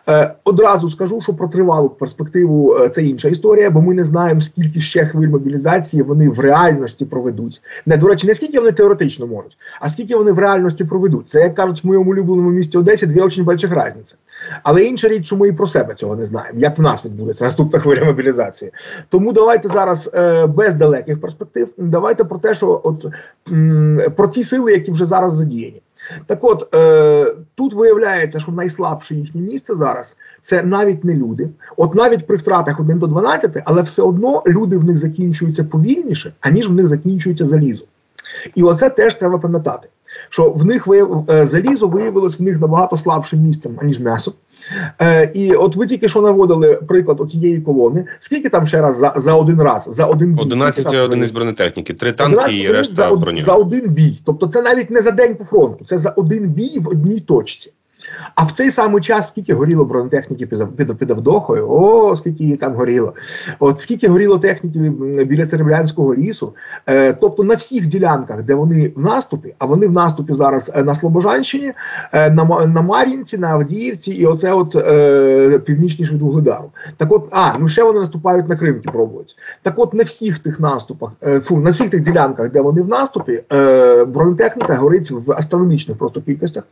е, 0.09 0.33
одразу 0.43 0.89
скажу, 0.89 1.21
що 1.21 1.33
про 1.33 1.47
тривалу 1.47 1.89
перспективу 1.89 2.75
е, 2.75 2.89
це 2.89 3.03
інша 3.03 3.27
історія, 3.27 3.69
бо 3.69 3.81
ми 3.81 3.93
не 3.93 4.03
знаємо, 4.03 4.41
скільки 4.41 4.79
ще 4.79 5.05
хвиль 5.05 5.27
мобілізації 5.27 6.03
вони 6.03 6.29
в 6.29 6.39
реальності 6.39 7.05
проведуть. 7.05 7.61
Не 7.85 7.97
до 7.97 8.07
речі, 8.07 8.27
не 8.27 8.33
скільки 8.33 8.59
вони 8.59 8.71
теоретично 8.71 9.27
можуть, 9.27 9.57
а 9.79 9.89
скільки 9.89 10.15
вони 10.15 10.31
в 10.31 10.39
реальності 10.39 10.83
проведуть. 10.83 11.29
Це 11.29 11.41
як 11.41 11.55
кажуть 11.55 11.83
в 11.83 11.87
моєму 11.87 12.11
улюбленому 12.11 12.51
місті 12.51 12.77
Одесі 12.77 13.05
дві 13.05 13.19
дуже 13.19 13.43
великих 13.43 13.71
різниці. 13.71 14.15
Але 14.63 14.83
інша 14.83 15.07
річ, 15.07 15.25
що 15.25 15.37
ми 15.37 15.47
і 15.47 15.51
про 15.51 15.67
себе 15.67 15.93
цього 15.93 16.15
не 16.15 16.25
знаємо, 16.25 16.59
як 16.59 16.77
в 16.77 16.81
нас 16.81 17.05
відбудеться 17.05 17.43
наступна 17.43 17.79
хвиля 17.79 18.05
мобілізації. 18.05 18.71
Тому 19.09 19.33
давайте 19.33 19.69
зараз 19.69 20.09
е, 20.13 20.45
без 20.45 20.73
далеких 20.73 21.21
перспектив. 21.21 21.69
Давайте 21.77 22.23
про 22.23 22.37
те, 22.37 22.55
що 22.55 22.81
от 22.83 23.05
м, 23.51 23.99
про 24.15 24.27
ті 24.27 24.43
сили, 24.43 24.71
які 24.71 24.91
вже 24.91 25.05
зараз 25.05 25.33
задіяні. 25.33 25.81
Так, 26.25 26.39
от 26.41 26.75
е, 26.75 27.33
тут 27.55 27.73
виявляється, 27.73 28.39
що 28.39 28.51
найслабше 28.51 29.15
їхнє 29.15 29.41
місце 29.41 29.75
зараз 29.75 30.15
це 30.41 30.63
навіть 30.63 31.03
не 31.03 31.13
люди. 31.13 31.49
От 31.77 31.95
навіть 31.95 32.27
при 32.27 32.37
втратах 32.37 32.79
1 32.79 32.99
до 32.99 33.07
12, 33.07 33.57
але 33.65 33.81
все 33.81 34.01
одно 34.01 34.43
люди 34.47 34.77
в 34.77 34.83
них 34.83 34.97
закінчуються 34.97 35.63
повільніше, 35.63 36.33
аніж 36.41 36.69
в 36.69 36.73
них 36.73 36.87
закінчується 36.87 37.45
залізо. 37.45 37.83
І 38.55 38.63
оце 38.63 38.89
теж 38.89 39.15
треба 39.15 39.37
пам'ятати 39.37 39.89
що 40.29 40.49
в 40.49 40.65
них 40.65 40.87
вияв... 40.87 41.25
Е, 41.29 41.45
залізо 41.45 41.87
виявилось 41.87 42.39
в 42.39 42.41
них 42.41 42.61
набагато 42.61 42.97
слабшим 42.97 43.39
місцем, 43.39 43.71
аніж 43.81 43.99
м'ясо. 43.99 44.33
Е, 45.01 45.31
І 45.33 45.53
от 45.53 45.75
ви 45.75 45.87
тільки 45.87 46.09
що 46.09 46.21
наводили 46.21 46.73
приклад 46.73 47.31
цієї 47.31 47.61
колони. 47.61 48.05
Скільки 48.19 48.49
там 48.49 48.67
ще 48.67 48.81
раз 48.81 48.95
за 48.95 49.13
за 49.15 49.33
один 49.33 49.61
раз? 49.61 49.89
За 49.91 50.05
один 50.05 50.33
бій? 50.33 50.41
11 50.41 50.93
одиниць 50.93 51.31
бронетехніки, 51.31 51.93
три 51.93 52.11
танки 52.11 52.57
і 52.57 52.71
решта 52.71 52.93
за, 52.93 53.15
броні. 53.15 53.41
за 53.41 53.53
один 53.53 53.89
бій. 53.89 54.19
Тобто 54.25 54.47
це 54.47 54.61
навіть 54.61 54.89
не 54.89 55.01
за 55.01 55.11
день 55.11 55.35
по 55.35 55.43
фронту, 55.43 55.85
це 55.85 55.97
за 55.97 56.09
один 56.09 56.49
бій 56.49 56.79
в 56.79 56.87
одній 56.87 57.19
точці. 57.19 57.73
А 58.35 58.43
в 58.43 58.51
цей 58.51 58.71
самий 58.71 59.01
час 59.01 59.27
скільки 59.27 59.53
горіло 59.53 59.85
бронетехніки 59.85 60.47
під, 60.47 60.97
під, 60.97 61.11
Авдохою, 61.11 61.71
о, 61.71 62.15
скільки 62.15 62.43
її 62.43 62.55
там 62.55 62.73
горіло. 62.73 63.13
От 63.59 63.81
скільки 63.81 64.07
горіло 64.07 64.37
техніки 64.37 64.79
біля 65.25 65.45
Серебрянського 65.45 66.15
лісу. 66.15 66.53
Е, 66.87 67.13
Тобто 67.13 67.43
на 67.43 67.55
всіх 67.55 67.87
ділянках, 67.87 68.43
де 68.43 68.55
вони 68.55 68.91
в 68.95 69.01
наступі, 69.01 69.53
а 69.59 69.65
вони 69.65 69.87
в 69.87 69.91
наступі 69.91 70.33
зараз 70.33 70.71
е, 70.75 70.83
на 70.83 70.95
Слобожанщині, 70.95 71.73
е, 72.13 72.29
на 72.29 72.67
на 72.67 72.81
Мар'їнці, 72.81 73.37
на 73.37 73.47
Авдіївці, 73.47 74.11
і 74.11 74.25
оце 74.25 74.51
от 74.51 74.75
е, 74.75 75.59
північніше 75.59 76.13
від 76.13 76.21
Угледару. 76.21 76.71
Так 76.97 77.11
от, 77.11 77.27
а 77.31 77.57
ну 77.59 77.67
ще 77.67 77.83
вони 77.83 77.99
наступають 77.99 78.49
на 78.49 78.55
Кримки, 78.55 78.89
пробують. 78.91 79.35
Так, 79.61 79.73
от 79.77 79.93
на 79.93 80.03
всіх 80.03 80.39
тих 80.39 80.59
наступах, 80.59 81.11
е, 81.23 81.39
фу, 81.39 81.57
на 81.57 81.71
всіх 81.71 81.89
тих 81.89 82.01
ділянках, 82.01 82.51
де 82.51 82.61
вони 82.61 82.81
в 82.81 82.87
наступі, 82.87 83.43
е, 83.53 84.05
бронетехніка 84.05 84.75
горить 84.75 85.11
в 85.11 85.31
астрономічних 85.31 85.97
просто 85.97 86.21
кількостях. 86.21 86.63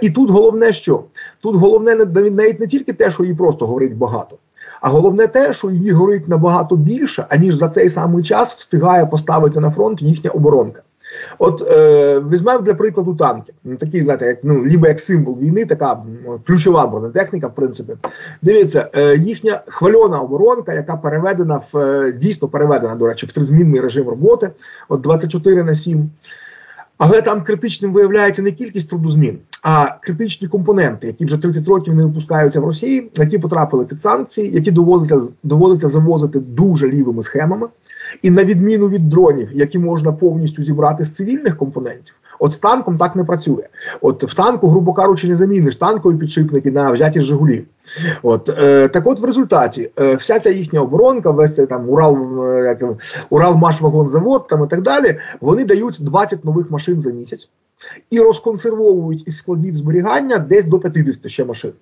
І 0.00 0.10
тут 0.10 0.30
головне, 0.44 0.72
що 0.72 1.04
тут 1.40 1.56
головне 1.56 1.94
навіть 1.94 2.60
не 2.60 2.66
тільки 2.66 2.92
те, 2.92 3.10
що 3.10 3.22
її 3.22 3.34
просто 3.34 3.66
горить 3.66 3.96
багато. 3.96 4.36
А 4.80 4.88
головне 4.88 5.26
те, 5.26 5.52
що 5.52 5.70
її 5.70 5.90
горить 5.90 6.28
набагато 6.28 6.76
більше, 6.76 7.26
аніж 7.28 7.54
за 7.54 7.68
цей 7.68 7.88
самий 7.90 8.24
час 8.24 8.54
встигає 8.54 9.06
поставити 9.06 9.60
на 9.60 9.70
фронт 9.70 10.02
їхня 10.02 10.30
оборонка. 10.30 10.82
От 11.38 11.70
е, 11.70 12.20
візьмемо 12.20 12.60
для 12.60 12.74
прикладу 12.74 13.14
танки. 13.14 13.52
Ну, 13.64 13.76
Такий, 13.76 14.02
знаєте, 14.02 14.26
як 14.26 14.38
ну, 14.42 14.66
лібо 14.66 14.86
як 14.86 15.00
символ 15.00 15.38
війни, 15.38 15.64
така 15.64 16.02
ключова 16.46 16.86
бронетехніка, 16.86 17.46
в 17.46 17.54
принципі. 17.54 17.92
Дивіться, 18.42 18.90
е, 18.94 19.16
їхня 19.16 19.62
хвальона 19.66 20.20
оборонка, 20.20 20.72
яка 20.72 20.96
переведена 20.96 21.60
в 21.72 21.78
е, 21.78 22.12
дійсно 22.12 22.48
переведена, 22.48 22.94
до 22.94 23.06
речі, 23.06 23.26
в 23.26 23.32
тризмінний 23.32 23.80
режим 23.80 24.08
роботи, 24.08 24.50
от 24.88 25.00
24 25.00 25.64
на 25.64 25.74
7. 25.74 26.10
Але 26.98 27.22
там 27.22 27.42
критичним 27.42 27.92
виявляється 27.92 28.42
не 28.42 28.52
кількість 28.52 28.88
трудозмін, 28.88 29.38
а 29.62 29.86
критичні 30.00 30.48
компоненти, 30.48 31.06
які 31.06 31.24
вже 31.24 31.38
30 31.38 31.68
років 31.68 31.94
не 31.94 32.04
випускаються 32.04 32.60
в 32.60 32.64
Росії, 32.64 33.10
які 33.16 33.38
потрапили 33.38 33.84
під 33.86 34.02
санкції, 34.02 34.50
які 34.50 34.70
доводиться 34.70 35.20
доводиться 35.42 35.88
завозити 35.88 36.38
дуже 36.38 36.88
лівими 36.88 37.22
схемами. 37.22 37.66
І 38.22 38.30
на 38.30 38.44
відміну 38.44 38.88
від 38.88 39.08
дронів, 39.08 39.48
які 39.54 39.78
можна 39.78 40.12
повністю 40.12 40.62
зібрати 40.62 41.04
з 41.04 41.14
цивільних 41.14 41.56
компонентів, 41.56 42.14
от 42.38 42.52
з 42.52 42.58
танком 42.58 42.96
так 42.96 43.16
не 43.16 43.24
працює. 43.24 43.68
От 44.00 44.24
в 44.24 44.34
танку, 44.34 44.68
грубо 44.68 44.92
кажучи, 44.92 45.28
не 45.28 45.34
заміниш 45.34 45.76
танкові 45.76 46.16
підшипники 46.16 46.70
на 46.70 46.90
взяті 46.90 47.20
Жигулі. 47.20 47.64
От 48.22 48.48
е, 48.58 48.88
так, 48.88 49.06
от 49.06 49.20
в 49.20 49.24
результаті 49.24 49.90
е, 50.00 50.14
вся 50.14 50.38
ця 50.38 50.50
їхня 50.50 50.80
оборонка, 50.80 51.30
весь 51.30 51.54
цей 51.54 51.66
там 51.66 51.90
Урал, 51.90 52.44
е, 52.44 52.64
як, 52.64 52.84
Уралмашвагонзавод 53.30 54.48
там 54.48 54.64
і 54.64 54.68
так 54.68 54.82
далі, 54.82 55.18
вони 55.40 55.64
дають 55.64 55.96
20 56.00 56.44
нових 56.44 56.70
машин 56.70 57.02
за 57.02 57.10
місяць 57.10 57.48
і 58.10 58.20
розконсервовують 58.20 59.28
із 59.28 59.38
складів 59.38 59.76
зберігання 59.76 60.38
десь 60.38 60.64
до 60.64 60.78
50 60.78 61.30
ще 61.30 61.44
машин. 61.44 61.72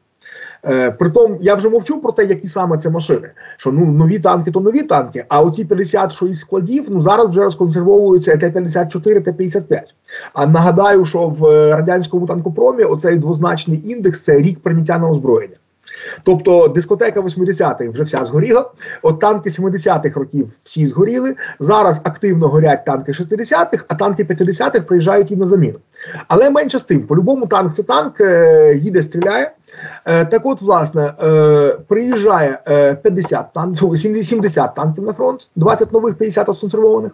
Е, 0.69 0.91
Притом 0.91 1.39
я 1.41 1.55
вже 1.55 1.69
мовчу 1.69 2.01
про 2.01 2.13
те, 2.13 2.25
які 2.25 2.49
саме 2.49 2.79
це 2.79 2.91
машини. 2.91 3.31
Що 3.57 3.73
ну 3.73 3.87
нові 3.87 4.19
танки, 4.19 4.51
то 4.51 4.61
нові 4.61 4.83
танки. 4.83 5.25
А 5.29 5.43
оті 5.43 5.65
50, 5.65 6.13
що 6.13 6.27
із 6.27 6.41
складів, 6.41 6.87
ну 6.89 7.03
зараз 7.03 7.31
вже 7.31 7.45
розконсервовуються 7.45 8.37
Т-54, 8.37 9.23
Т-55. 9.23 9.81
А 10.33 10.47
нагадаю, 10.47 11.05
що 11.05 11.29
в 11.29 11.47
е, 11.47 11.77
радянському 11.77 12.27
танкопромі 12.27 12.85
оцей 12.85 13.17
двозначний 13.17 13.91
індекс 13.91 14.21
це 14.21 14.39
рік 14.39 14.61
прийняття 14.61 14.99
на 14.99 15.11
озброєння. 15.11 15.57
Тобто 16.25 16.69
дискотека 16.69 17.21
80-х 17.21 17.91
вже 17.91 18.03
вся 18.03 18.25
згоріла. 18.25 18.71
От 19.03 19.21
танки 19.21 19.51
70-х 19.51 20.21
років 20.21 20.49
всі 20.63 20.87
згоріли. 20.87 21.37
Зараз 21.61 22.01
активно 22.05 22.49
горять 22.49 22.85
танки 22.85 23.13
60-х, 23.13 23.85
а 23.89 23.95
танки 23.95 24.25
50-х 24.25 24.81
приїжджають 24.81 25.31
їм 25.31 25.41
на 25.41 25.47
заміну. 25.47 25.79
Але 26.29 26.51
менше 26.51 26.79
з 26.79 26.83
тим, 26.83 27.07
по-любому 27.07 27.47
танк 27.47 27.75
це 27.75 27.83
танк, 27.83 28.21
е, 28.21 28.75
їде, 28.75 29.03
стріляє. 29.03 29.53
Е, 30.05 30.25
так 30.25 30.43
от, 30.45 30.63
власне, 30.63 31.15
е, 31.23 31.77
приїжджає 31.89 32.59
50 33.03 33.53
танків, 33.55 33.99
70 34.25 34.75
танків 34.75 35.05
на 35.05 35.13
фронт, 35.13 35.49
20 35.57 35.93
нових 35.93 36.15
50 36.15 36.49
розконсервованих. 36.49 37.13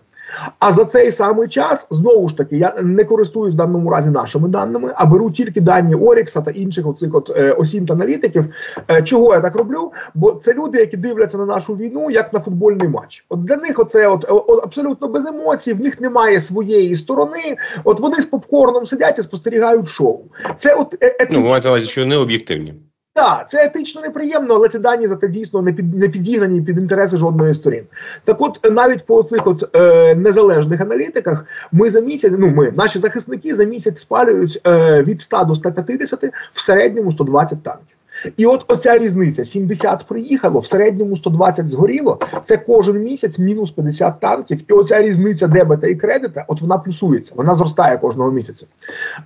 А 0.59 0.73
за 0.73 0.85
цей 0.85 1.13
самий 1.13 1.49
час 1.49 1.87
знову 1.91 2.29
ж 2.29 2.37
таки 2.37 2.57
я 2.57 2.75
не 2.83 3.05
користуюсь 3.05 3.55
в 3.55 3.57
даному 3.57 3.91
разі 3.91 4.11
нашими 4.11 4.49
даними, 4.49 4.93
а 4.97 5.07
беру 5.07 5.31
тільки 5.31 5.61
дані 5.61 5.95
Орікса 5.95 6.41
та 6.41 6.51
інших 6.51 6.87
оцих 6.87 7.15
от 7.15 7.31
е, 7.37 7.53
осінт 7.53 7.91
аналітиків. 7.91 8.45
Е, 8.91 9.03
чого 9.03 9.35
я 9.35 9.41
так 9.41 9.57
роблю? 9.57 9.93
Бо 10.15 10.33
це 10.33 10.55
люди, 10.55 10.79
які 10.79 10.97
дивляться 10.97 11.39
на 11.39 11.47
нашу 11.47 11.77
війну 11.77 12.11
як 12.11 12.33
на 12.33 12.41
футбольний 12.41 12.89
матч. 12.89 13.25
От 13.29 13.45
для 13.45 13.57
них 13.57 13.79
оце 13.79 14.09
от, 14.09 14.25
от 14.29 14.65
абсолютно 14.65 15.09
без 15.09 15.27
емоцій, 15.27 15.73
в 15.73 15.81
них 15.81 16.01
немає 16.01 16.41
своєї 16.41 16.97
сторони. 16.97 17.57
От 17.85 18.01
вони 18.01 18.17
з 18.17 18.27
попкорном 18.27 18.87
сидять 18.87 19.19
і 19.19 19.23
спостерігають 19.23 19.89
шоу. 19.89 20.25
Це 20.59 20.75
от 20.75 20.97
е, 21.03 21.17
е, 21.21 21.29
ну, 21.33 21.41
маєте 21.41 21.69
увазі, 21.69 21.87
що 21.87 22.07
не 22.07 22.17
об'єктивні. 22.17 22.75
Так, 23.19 23.49
це 23.49 23.65
етично 23.65 24.01
неприємно, 24.01 24.55
але 24.55 24.69
ці 24.69 24.79
дані 24.79 25.09
зате 25.09 25.29
дійсно 25.29 25.63
не 25.63 25.73
під 25.73 25.95
не 25.95 26.09
підігнані 26.09 26.63
під 26.63 26.79
інтереси 26.79 27.17
жодної 27.17 27.55
сторін. 27.55 27.85
Так, 28.25 28.37
от 28.41 28.71
навіть 28.73 29.07
по 29.07 29.23
цих 29.23 29.47
от 29.47 29.77
е, 29.77 30.15
незалежних 30.15 30.81
аналітиках, 30.81 31.45
ми 31.73 31.91
за 31.91 32.01
місяць, 32.01 32.33
ну 32.39 32.49
ми 32.49 32.71
наші 32.71 32.99
захисники 32.99 33.55
за 33.55 33.65
місяць 33.65 34.01
спалюють 34.01 34.61
е, 34.67 35.03
від 35.03 35.21
100 35.21 35.45
до 35.45 35.55
150 35.55 36.25
в 36.53 36.61
середньому 36.61 37.13
120 37.13 37.63
танків. 37.63 37.98
І 38.37 38.47
от 38.47 38.65
оця 38.69 38.99
різниця: 38.99 39.45
70 39.45 40.05
приїхало, 40.09 40.61
в 40.61 40.67
середньому 40.67 41.17
120 41.17 41.69
згоріло. 41.69 42.19
Це 42.45 42.57
кожен 42.57 43.03
місяць 43.03 43.39
мінус 43.39 43.71
50 43.71 44.21
танків. 44.21 44.61
І 44.69 44.73
оця 44.73 45.03
різниця 45.03 45.47
дебета 45.47 45.87
і 45.87 45.95
кредита, 45.95 46.45
от 46.49 46.61
вона 46.61 46.79
плюсується, 46.79 47.33
вона 47.37 47.55
зростає 47.55 47.99
кожного 47.99 48.31
місяця. 48.31 48.67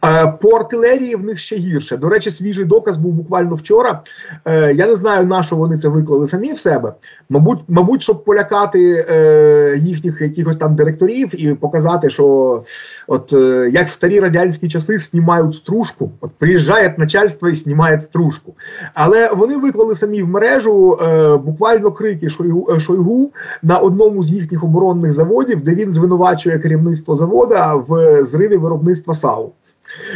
Е, 0.04 0.26
По 0.40 0.48
артилерії 0.48 1.16
в 1.16 1.24
них 1.24 1.38
ще 1.38 1.56
гірше. 1.56 1.96
До 1.96 2.08
речі, 2.08 2.30
свіжий 2.30 2.64
доказ 2.64 2.96
був 2.96 3.12
буквально 3.12 3.54
вчора. 3.54 4.02
Е, 4.44 4.74
Я 4.74 4.86
не 4.86 4.94
знаю, 4.94 5.26
на 5.26 5.42
що 5.42 5.56
вони 5.56 5.78
це 5.78 5.88
виклали 5.88 6.28
самі 6.28 6.52
в 6.52 6.58
себе. 6.58 6.92
Мабуть, 7.28 7.58
мабуть, 7.68 8.02
щоб 8.02 8.24
полякати 8.24 9.06
е, 9.10 9.76
їхніх 9.78 10.20
якихось 10.20 10.56
там 10.56 10.74
директорів 10.74 11.42
і 11.42 11.54
показати, 11.54 12.10
що 12.10 12.62
от 13.06 13.32
як 13.72 13.88
в 13.88 13.92
старі 13.92 14.20
радянські 14.20 14.68
часи 14.68 14.98
знімають 14.98 15.54
стружку, 15.54 16.10
от 16.20 16.30
приїжджає 16.38 16.94
начальство 16.98 17.48
і 17.48 17.54
знімає 17.54 18.00
стружку. 18.00 18.54
Але 18.94 19.30
вони 19.34 19.56
виклали 19.56 19.94
самі 19.94 20.22
в 20.22 20.28
мережу 20.28 20.98
е, 21.02 21.36
буквально 21.36 21.92
крики 21.92 22.28
Шойгу, 22.28 22.68
е, 22.72 22.80
Шойгу 22.80 23.30
на 23.62 23.78
одному 23.78 24.24
з 24.24 24.30
їхніх 24.30 24.64
оборонних 24.64 25.12
заводів, 25.12 25.62
де 25.62 25.74
він 25.74 25.92
звинувачує 25.92 26.58
керівництво 26.58 27.16
завода 27.16 27.74
в 27.74 28.24
зриві 28.24 28.56
виробництва 28.56 29.14
САУ. 29.14 29.52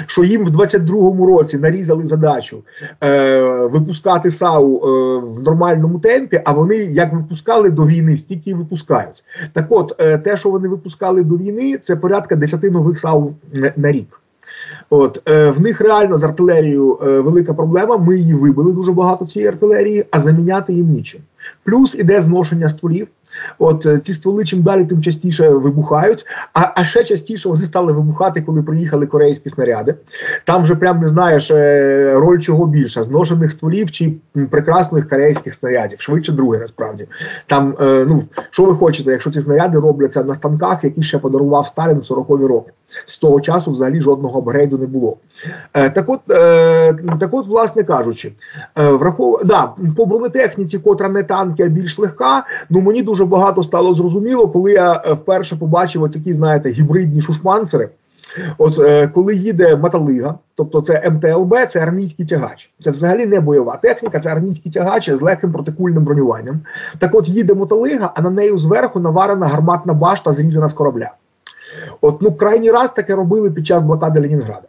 Що 0.06 0.24
їм 0.24 0.44
в 0.44 0.48
22-му 0.48 1.26
році 1.26 1.58
нарізали 1.58 2.06
задачу 2.06 2.62
е, 3.04 3.66
випускати 3.66 4.30
САУ 4.30 4.76
е, 4.76 5.18
в 5.18 5.42
нормальному 5.42 5.98
темпі, 5.98 6.42
а 6.44 6.52
вони 6.52 6.76
як 6.76 7.12
випускали 7.12 7.70
до 7.70 7.86
війни, 7.86 8.16
стільки 8.16 8.50
і 8.50 8.54
випускають. 8.54 9.24
Так 9.52 9.66
от, 9.70 9.94
е, 9.98 10.18
те, 10.18 10.36
що 10.36 10.50
вони 10.50 10.68
випускали 10.68 11.22
до 11.22 11.36
війни, 11.36 11.78
це 11.78 11.96
порядка 11.96 12.36
10 12.36 12.62
нових 12.62 12.98
САУ 12.98 13.34
на 13.76 13.92
рік. 13.92 14.20
От 14.90 15.22
е, 15.28 15.50
в 15.50 15.60
них 15.60 15.80
реально 15.80 16.18
з 16.18 16.24
артилерією 16.24 16.98
е, 17.02 17.20
велика 17.20 17.54
проблема. 17.54 17.96
Ми 17.96 18.18
її 18.18 18.34
вибили 18.34 18.72
дуже 18.72 18.92
багато 18.92 19.26
цієї 19.26 19.48
артилерії, 19.48 20.06
а 20.10 20.20
заміняти 20.20 20.72
їм 20.72 20.92
нічим. 20.92 21.20
Плюс 21.64 21.94
іде 21.94 22.20
зношення 22.20 22.68
стволів. 22.68 23.08
От 23.58 23.86
е, 23.86 23.98
ці 23.98 24.14
стволи 24.14 24.44
чим 24.44 24.62
далі, 24.62 24.84
тим 24.84 25.02
частіше 25.02 25.48
вибухають. 25.48 26.26
А 26.54 26.60
а 26.76 26.84
ще 26.84 27.04
частіше 27.04 27.48
вони 27.48 27.64
стали 27.64 27.92
вибухати, 27.92 28.42
коли 28.42 28.62
приїхали 28.62 29.06
корейські 29.06 29.48
снаряди. 29.48 29.94
Там 30.44 30.62
вже 30.62 30.74
прям 30.74 30.98
не 30.98 31.08
знаєш 31.08 31.50
е, 31.50 32.14
роль 32.14 32.40
чого 32.40 32.66
більше 32.66 33.02
зношених 33.02 33.50
стволів 33.50 33.90
чи 33.90 34.12
прекрасних 34.50 35.08
корейських 35.08 35.54
снарядів. 35.54 36.00
Швидше 36.00 36.32
друге, 36.32 36.58
насправді. 36.58 37.06
Там, 37.46 37.76
е, 37.80 38.04
ну 38.08 38.22
що 38.50 38.64
ви 38.64 38.74
хочете, 38.74 39.10
якщо 39.10 39.30
ці 39.30 39.40
снаряди 39.40 39.78
робляться 39.78 40.24
на 40.24 40.34
станках, 40.34 40.84
які 40.84 41.02
ще 41.02 41.18
подарував 41.18 41.66
Сталін 41.66 41.98
40-ві 41.98 42.46
роки. 42.46 42.72
З 43.06 43.18
того 43.18 43.40
часу 43.40 43.70
взагалі 43.70 44.00
жодного 44.00 44.38
апгрейду 44.38 44.78
не 44.78 44.86
було. 44.86 45.16
Так 45.72 46.04
от, 46.06 46.20
так 47.20 47.28
от, 47.32 47.46
власне 47.46 47.82
кажучи, 47.82 48.32
врахов... 48.76 49.40
да, 49.44 49.72
по 49.96 50.06
бронетехніці, 50.06 50.78
котра 50.78 51.08
не 51.08 51.22
танки, 51.22 51.62
а 51.62 51.66
більш 51.66 51.98
легка, 51.98 52.46
ну 52.70 52.80
мені 52.80 53.02
дуже 53.02 53.24
багато 53.26 53.62
стало 53.62 53.94
зрозуміло, 53.94 54.48
коли 54.48 54.72
я 54.72 55.02
е, 55.06 55.12
вперше 55.12 55.56
побачив 55.56 56.10
такі, 56.10 56.34
знаєте, 56.34 56.70
гібридні 56.70 57.20
шушманцери. 57.20 57.88
От 58.58 58.78
е, 58.78 59.08
коли 59.08 59.34
їде 59.34 59.76
Маталига, 59.76 60.34
тобто 60.54 60.80
це 60.80 61.10
МТЛБ, 61.10 61.54
це 61.70 61.80
армійський 61.80 62.26
тягач. 62.26 62.70
Це 62.80 62.90
взагалі 62.90 63.26
не 63.26 63.40
бойова 63.40 63.76
техніка, 63.76 64.20
це 64.20 64.28
армійський 64.28 64.72
тягач 64.72 65.10
з 65.10 65.22
легким 65.22 65.52
протикульним 65.52 66.04
бронюванням. 66.04 66.60
Так 66.98 67.14
от 67.14 67.28
їде 67.28 67.54
Моталига, 67.54 68.12
а 68.16 68.22
на 68.22 68.30
неї 68.30 68.58
зверху 68.58 69.00
наварена 69.00 69.46
гарматна 69.46 69.94
башта, 69.94 70.32
зрізана 70.32 70.68
з 70.68 70.72
корабля. 70.72 71.10
От 72.00 72.22
ну 72.22 72.32
крайній 72.32 72.70
раз 72.70 72.90
таке 72.90 73.14
робили 73.14 73.50
під 73.50 73.66
час 73.66 73.82
блокади 73.82 74.20
Ленінграда. 74.20 74.68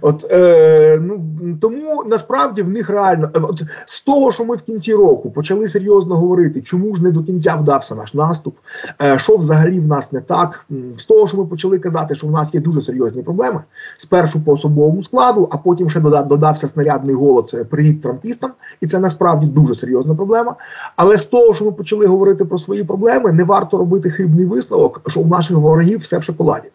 От 0.00 0.26
е, 0.30 0.98
ну 1.02 1.20
тому 1.60 2.04
насправді 2.06 2.62
в 2.62 2.68
них 2.68 2.90
реально 2.90 3.30
е, 3.36 3.40
от 3.42 3.62
з 3.86 4.00
того, 4.00 4.32
що 4.32 4.44
ми 4.44 4.56
в 4.56 4.62
кінці 4.62 4.94
року 4.94 5.30
почали 5.30 5.68
серйозно 5.68 6.16
говорити, 6.16 6.62
чому 6.62 6.94
ж 6.94 7.02
не 7.02 7.10
до 7.10 7.22
кінця 7.22 7.56
вдався 7.56 7.94
наш 7.94 8.14
наступ, 8.14 8.56
е, 9.02 9.18
що 9.18 9.36
взагалі 9.36 9.80
в 9.80 9.86
нас 9.86 10.12
не 10.12 10.20
так. 10.20 10.64
З 10.92 11.04
того, 11.04 11.28
що 11.28 11.36
ми 11.36 11.46
почали 11.46 11.78
казати, 11.78 12.14
що 12.14 12.26
в 12.26 12.30
нас 12.30 12.54
є 12.54 12.60
дуже 12.60 12.82
серйозні 12.82 13.22
проблеми, 13.22 13.60
спершу 13.98 14.44
по 14.44 14.52
особовому 14.52 15.02
складу, 15.02 15.48
а 15.50 15.56
потім 15.56 15.90
ще 15.90 16.00
додав, 16.00 16.28
додався 16.28 16.68
снарядний 16.68 17.14
голод. 17.14 17.48
Це 17.50 17.64
привіт 17.64 18.02
трампістам, 18.02 18.52
і 18.80 18.86
це 18.86 18.98
насправді 18.98 19.46
дуже 19.46 19.74
серйозна 19.74 20.14
проблема. 20.14 20.54
Але 20.96 21.16
з 21.16 21.24
того, 21.24 21.54
що 21.54 21.64
ми 21.64 21.72
почали 21.72 22.06
говорити 22.06 22.44
про 22.44 22.58
свої 22.58 22.84
проблеми, 22.84 23.32
не 23.32 23.44
варто 23.44 23.78
робити 23.78 24.10
хибний 24.10 24.46
висновок, 24.46 25.00
що 25.06 25.20
у 25.20 25.26
наших 25.26 25.56
ворогів 25.56 25.98
все 25.98 26.18
в 26.18 26.22
шоколаді. 26.22 26.68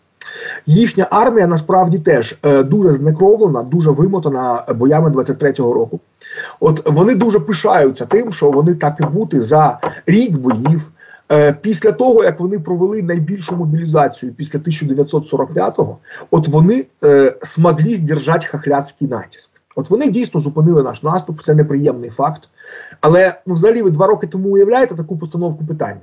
Їхня 0.65 1.07
армія 1.09 1.47
насправді 1.47 1.99
теж 1.99 2.35
е, 2.43 2.63
дуже 2.63 2.93
знекровлена, 2.93 3.63
дуже 3.63 3.89
вимотана 3.89 4.65
боями 4.75 5.09
23-го 5.09 5.73
року. 5.73 5.99
От 6.59 6.89
вони 6.89 7.15
дуже 7.15 7.39
пишаються 7.39 8.05
тим, 8.05 8.31
що 8.31 8.51
вони 8.51 8.75
так 8.75 8.95
і 8.99 9.03
бути 9.03 9.41
за 9.41 9.79
рік 10.05 10.37
боїв. 10.37 10.89
Е, 11.31 11.53
після 11.61 11.91
того, 11.91 12.23
як 12.23 12.39
вони 12.39 12.59
провели 12.59 13.01
найбільшу 13.01 13.55
мобілізацію 13.55 14.33
після 14.33 14.59
1945-го, 14.59 15.97
от 16.31 16.47
вони 16.47 16.85
е, 17.03 17.33
смогли 17.41 17.95
здержати 17.95 18.47
хахляцький 18.47 19.07
натиск. 19.07 19.49
От 19.75 19.89
вони 19.89 20.09
дійсно 20.09 20.39
зупинили 20.39 20.83
наш 20.83 21.03
наступ, 21.03 21.43
це 21.43 21.53
неприємний 21.53 22.09
факт. 22.09 22.49
Але 23.01 23.35
ну, 23.45 23.53
взагалі 23.53 23.81
ви 23.81 23.89
два 23.89 24.07
роки 24.07 24.27
тому 24.27 24.49
уявляєте 24.49 24.95
таку 24.95 25.17
постановку 25.17 25.65
питання 25.65 26.01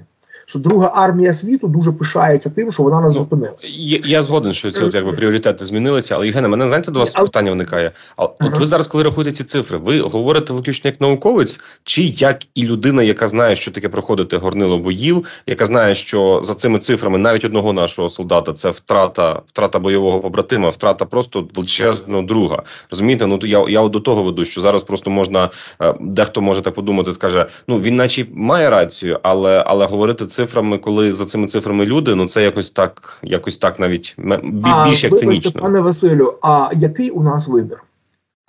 що 0.51 0.59
друга 0.59 0.93
армія 0.95 1.33
світу 1.33 1.69
дуже 1.69 1.93
пишається 1.93 2.51
тим, 2.51 2.71
що 2.71 2.83
вона 2.83 3.01
нас 3.01 3.15
ну, 3.15 3.19
зупинила. 3.19 3.53
Я, 3.63 3.99
я 4.05 4.23
згоден, 4.23 4.53
що 4.53 4.71
це 4.71 4.85
от 4.85 4.95
якби 4.95 5.13
пріоритети 5.13 5.65
змінилися. 5.65 6.15
Але 6.15 6.27
Євгене, 6.27 6.49
мене 6.49 6.69
знаєте, 6.69 6.91
до 6.91 6.99
вас 6.99 7.13
а... 7.15 7.23
питання 7.23 7.51
виникає. 7.51 7.93
А 8.17 8.23
ага. 8.23 8.33
от 8.41 8.59
ви 8.59 8.67
зараз, 8.67 8.87
коли 8.87 9.05
рахуєте 9.05 9.33
ці 9.33 9.45
цифри, 9.45 9.79
ви 9.79 10.01
говорите 10.01 10.53
виключно 10.53 10.89
як 10.89 11.01
науковець, 11.01 11.61
чи 11.85 12.03
як 12.03 12.39
і 12.55 12.65
людина, 12.65 13.03
яка 13.03 13.29
знає, 13.29 13.57
що 13.57 13.71
таке 13.71 13.89
проходити 13.89 14.37
горнило 14.37 14.79
боїв, 14.79 15.27
яка 15.47 15.65
знає, 15.65 15.95
що 15.95 16.41
за 16.45 16.55
цими 16.55 16.79
цифрами 16.79 17.19
навіть 17.19 17.45
одного 17.45 17.73
нашого 17.73 18.09
солдата 18.09 18.53
це 18.53 18.71
втрата, 18.71 19.43
втрата 19.47 19.79
бойового 19.79 20.21
побратима, 20.21 20.69
втрата 20.69 21.05
просто 21.05 21.49
величезного 21.55 22.23
друга. 22.23 22.63
Розумієте? 22.91 23.27
Ну 23.27 23.39
то 23.39 23.47
я 23.47 23.65
я 23.69 23.89
до 23.89 24.01
того 24.01 24.23
веду, 24.23 24.45
що 24.45 24.61
зараз 24.61 24.83
просто 24.83 25.11
можна 25.11 25.51
е, 25.83 25.95
дехто 26.01 26.41
може 26.41 26.63
так 26.63 26.75
подумати, 26.75 27.13
скаже: 27.13 27.47
ну 27.69 27.79
він, 27.79 27.97
наче 27.97 28.27
має 28.35 28.71
рацію, 28.71 29.19
але 29.23 29.65
але 29.67 29.87
говорити 29.87 30.27
це 30.27 30.40
цифрами, 30.41 30.79
коли 30.79 31.13
за 31.13 31.27
цими 31.27 31.47
цифрами 31.47 31.87
люди, 31.87 32.15
ну 32.15 32.29
це 32.29 32.43
якось 32.43 32.71
так, 32.71 33.19
якось 33.23 33.59
так 33.59 33.81
навіть 33.81 34.17
більш 34.43 35.05
як 35.05 35.19
цинічно. 35.19 35.61
Пане 35.61 35.81
Василю, 35.81 36.35
а 36.43 36.71
який 36.75 37.11
у 37.11 37.23
нас 37.23 37.49
вибір? 37.49 37.83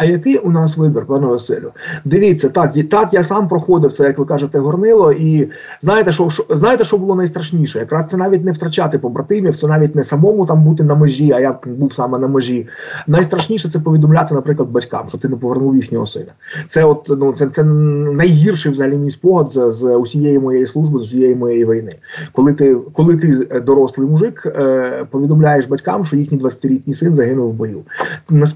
А 0.01 0.05
який 0.05 0.38
у 0.38 0.51
нас 0.51 0.77
вибір, 0.77 1.05
пане 1.05 1.27
Василю? 1.27 1.72
Дивіться, 2.05 2.50
так 2.50 2.74
так 2.89 3.10
я 3.12 3.24
сам 3.24 3.48
проходив 3.48 3.93
це, 3.93 4.03
як 4.03 4.17
ви 4.17 4.25
кажете, 4.25 4.60
горнило. 4.60 5.12
І 5.12 5.48
знаєте, 5.81 6.12
що 6.12 6.29
що 6.29 6.46
знаєте, 6.50 6.84
що 6.84 6.98
було 6.98 7.15
найстрашніше? 7.15 7.79
Якраз 7.79 8.05
це 8.05 8.17
навіть 8.17 8.46
не 8.46 8.51
втрачати 8.51 9.00
побратимів, 9.00 9.55
це 9.55 9.67
навіть 9.67 9.96
не 9.96 10.03
самому 10.03 10.46
там 10.46 10.63
бути 10.63 10.84
на 10.84 10.96
межі, 10.96 11.31
а 11.31 11.39
я 11.39 11.60
був 11.65 11.93
саме 11.93 12.17
на 12.17 12.27
межі. 12.27 12.67
Найстрашніше 13.08 13.70
це 13.70 13.79
повідомляти, 13.79 14.34
наприклад, 14.34 14.70
батькам, 14.70 15.10
що 15.10 15.17
ти 15.17 15.29
не 15.29 15.36
повернув 15.36 15.75
їхнього 15.75 16.05
сина. 16.05 16.31
Це 16.67 16.84
от 16.84 17.12
ну 17.17 17.34
це 17.34 17.48
це 17.48 17.63
найгірший 17.63 18.72
взагалі 18.72 18.98
мій 18.98 19.12
спогад 19.12 19.51
з, 19.51 19.72
з 19.72 19.96
усієї 19.96 20.39
моєї 20.39 20.67
служби, 20.67 21.00
з 21.00 21.03
усієї 21.03 21.36
моєї 21.36 21.65
війни. 21.65 21.96
Коли 22.31 22.53
ти 22.53 22.77
коли 22.93 23.15
ти 23.15 23.48
е, 23.51 23.60
дорослий 23.60 24.08
мужик, 24.08 24.43
е, 24.46 25.05
повідомляєш 25.12 25.65
батькам, 25.65 26.05
що 26.05 26.15
їхній 26.15 26.38
20-літній 26.38 26.93
син 26.93 27.13
загинув 27.13 27.50
в 27.50 27.53
бою. 27.53 27.81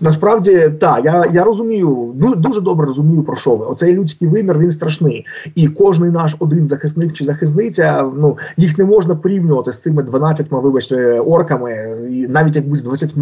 Насправді 0.02 0.70
так, 0.80 1.06
я 1.06 1.26
я 1.36 1.44
розумію, 1.44 2.14
дуже 2.38 2.62
добре 2.62 2.86
розумію 2.86 3.24
про 3.24 3.36
що 3.36 3.56
ви. 3.56 3.66
Оцей 3.66 3.94
людський 3.94 4.28
вимір 4.28 4.60
він 4.60 4.72
страшний. 4.72 5.26
І 5.56 5.68
кожний 5.68 6.12
наш 6.12 6.36
один 6.40 6.68
захисник 6.68 7.14
чи 7.14 7.26
захисниця, 7.26 8.12
ну 8.18 8.38
їх 8.58 8.78
не 8.78 8.86
можна 8.86 9.16
порівнювати 9.16 9.72
з 9.72 9.80
цими 9.80 10.04
12, 10.04 10.48
вибачте, 10.52 11.20
орками, 11.20 11.98
навіть 12.30 12.56
якби 12.56 12.76
з 12.76 12.84
20. 12.84 13.14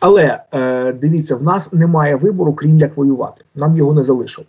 Але 0.00 0.38
е, 0.54 0.92
дивіться, 0.92 1.36
в 1.36 1.42
нас 1.42 1.72
немає 1.72 2.16
вибору, 2.16 2.52
крім 2.52 2.78
як 2.78 2.96
воювати. 2.96 3.44
Нам 3.54 3.76
його 3.76 3.94
не 3.94 4.02
залишили. 4.02 4.46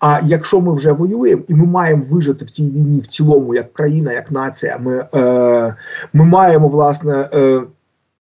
А 0.00 0.20
якщо 0.24 0.60
ми 0.60 0.74
вже 0.74 0.92
воюємо 0.92 1.42
і 1.48 1.54
ми 1.54 1.66
маємо 1.66 2.04
вижити 2.06 2.44
в 2.44 2.50
цій 2.50 2.70
війні 2.70 3.00
в 3.00 3.06
цілому, 3.06 3.54
як 3.54 3.72
країна, 3.72 4.12
як 4.12 4.30
нація, 4.30 4.78
ми 4.80 5.06
е, 5.14 5.74
ми 6.12 6.24
маємо 6.24 6.68
власне. 6.68 7.28
Е, 7.34 7.60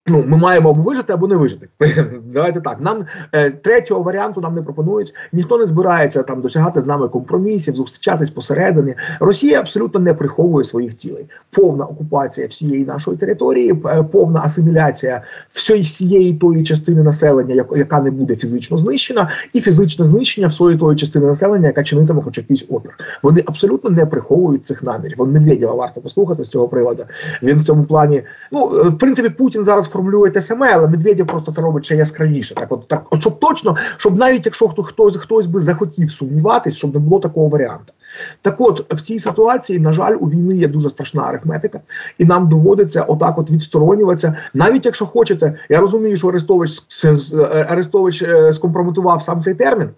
Ну, 0.10 0.24
ми 0.28 0.38
маємо 0.38 0.70
або 0.70 0.82
вижити, 0.82 1.14
або 1.14 1.28
не 1.28 1.36
вижити. 1.36 1.68
Давайте 2.34 2.62
так. 2.62 2.78
Нам 2.82 3.00
е, 3.32 3.50
третього 3.52 4.04
варіанту 4.04 4.42
нам 4.42 4.56
не 4.56 4.62
пропонують. 4.62 5.14
Ніхто 5.34 5.58
не 5.58 5.66
збирається 5.66 6.24
там 6.24 6.42
досягати 6.42 6.82
з 6.82 6.86
нами 6.86 7.08
компромісів, 7.08 7.76
зустрічатись 7.76 8.32
посередині. 8.32 8.96
Росія 9.20 9.60
абсолютно 9.60 10.00
не 10.00 10.14
приховує 10.14 10.66
своїх 10.66 10.98
цілей. 10.98 11.26
Повна 11.52 11.86
окупація 11.86 12.48
всієї 12.48 12.86
нашої 12.86 13.18
території, 13.18 13.84
е, 13.86 14.04
повна 14.04 14.40
асиміляція 14.40 15.22
всієї 15.50 15.84
всієї 15.84 16.34
тої 16.34 16.64
частини 16.64 17.04
населення, 17.04 17.66
яка 17.76 18.00
не 18.00 18.12
буде 18.12 18.36
фізично 18.36 18.78
знищена, 18.78 19.30
і 19.54 19.62
фізичне 19.62 20.06
знищення 20.06 20.48
всієї 20.48 20.78
тої 20.78 20.98
частини 20.98 21.26
населення, 21.26 21.68
яка 21.68 21.84
чинитиме 21.84 22.22
хоч 22.22 22.38
якийсь 22.38 22.66
опір. 22.70 22.92
Вони 23.24 23.44
абсолютно 23.46 23.90
не 23.90 24.06
приховують 24.06 24.66
цих 24.66 24.84
намірів. 24.84 25.18
Вон 25.18 25.32
Медведєва 25.32 25.74
варто 25.74 26.02
послухати 26.02 26.44
з 26.44 26.48
цього 26.48 26.68
приводу. 26.68 27.04
Він 27.44 27.58
в 27.58 27.64
цьому 27.64 27.84
плані, 27.84 28.24
ну 28.52 28.72
е, 28.80 28.90
в 28.90 28.98
принципі, 28.98 29.30
Путін 29.30 29.66
зараз 29.66 29.88
формулює 30.00 30.30
те 30.30 30.42
саме, 30.42 30.74
але 30.74 30.88
Медведєв 30.88 31.28
просто 31.28 31.52
це 31.52 31.62
робить 31.62 31.86
ще 31.86 31.96
яскравіше. 31.96 32.56
Так, 32.56 32.72
от 32.72 32.88
так, 32.88 33.06
от, 33.10 33.22
щоб 33.22 33.40
точно, 33.40 33.78
щоб 33.98 34.18
навіть 34.18 34.46
якщо 34.46 34.68
хто 34.68 34.84
хтось 34.84 35.18
хтось 35.18 35.46
би 35.46 35.60
захотів 35.60 36.12
сумніватись, 36.12 36.76
щоб 36.76 36.94
не 36.94 37.00
було 37.00 37.20
такого 37.20 37.48
варіанту. 37.48 37.94
Так 38.42 38.56
от 38.62 38.94
в 38.94 39.02
цій 39.02 39.20
ситуації, 39.20 39.80
на 39.80 39.92
жаль, 39.92 40.16
у 40.20 40.30
війни 40.30 40.56
є 40.56 40.68
дуже 40.68 40.90
страшна 40.90 41.24
арифметика, 41.24 41.80
і 42.18 42.26
нам 42.26 42.50
доводиться 42.50 43.02
отак 43.02 43.38
от 43.38 43.52
відсторонюватися. 43.52 44.38
Навіть 44.54 44.86
якщо 44.86 45.06
хочете, 45.06 45.60
я 45.70 45.80
розумію, 45.80 46.18
що 46.18 46.28
Арестович 46.28 46.84
Арестович 47.70 48.22
е, 48.22 48.54
скомпрометував 48.54 49.22
сам 49.22 49.44
цей 49.44 49.54
термін, 49.54 49.90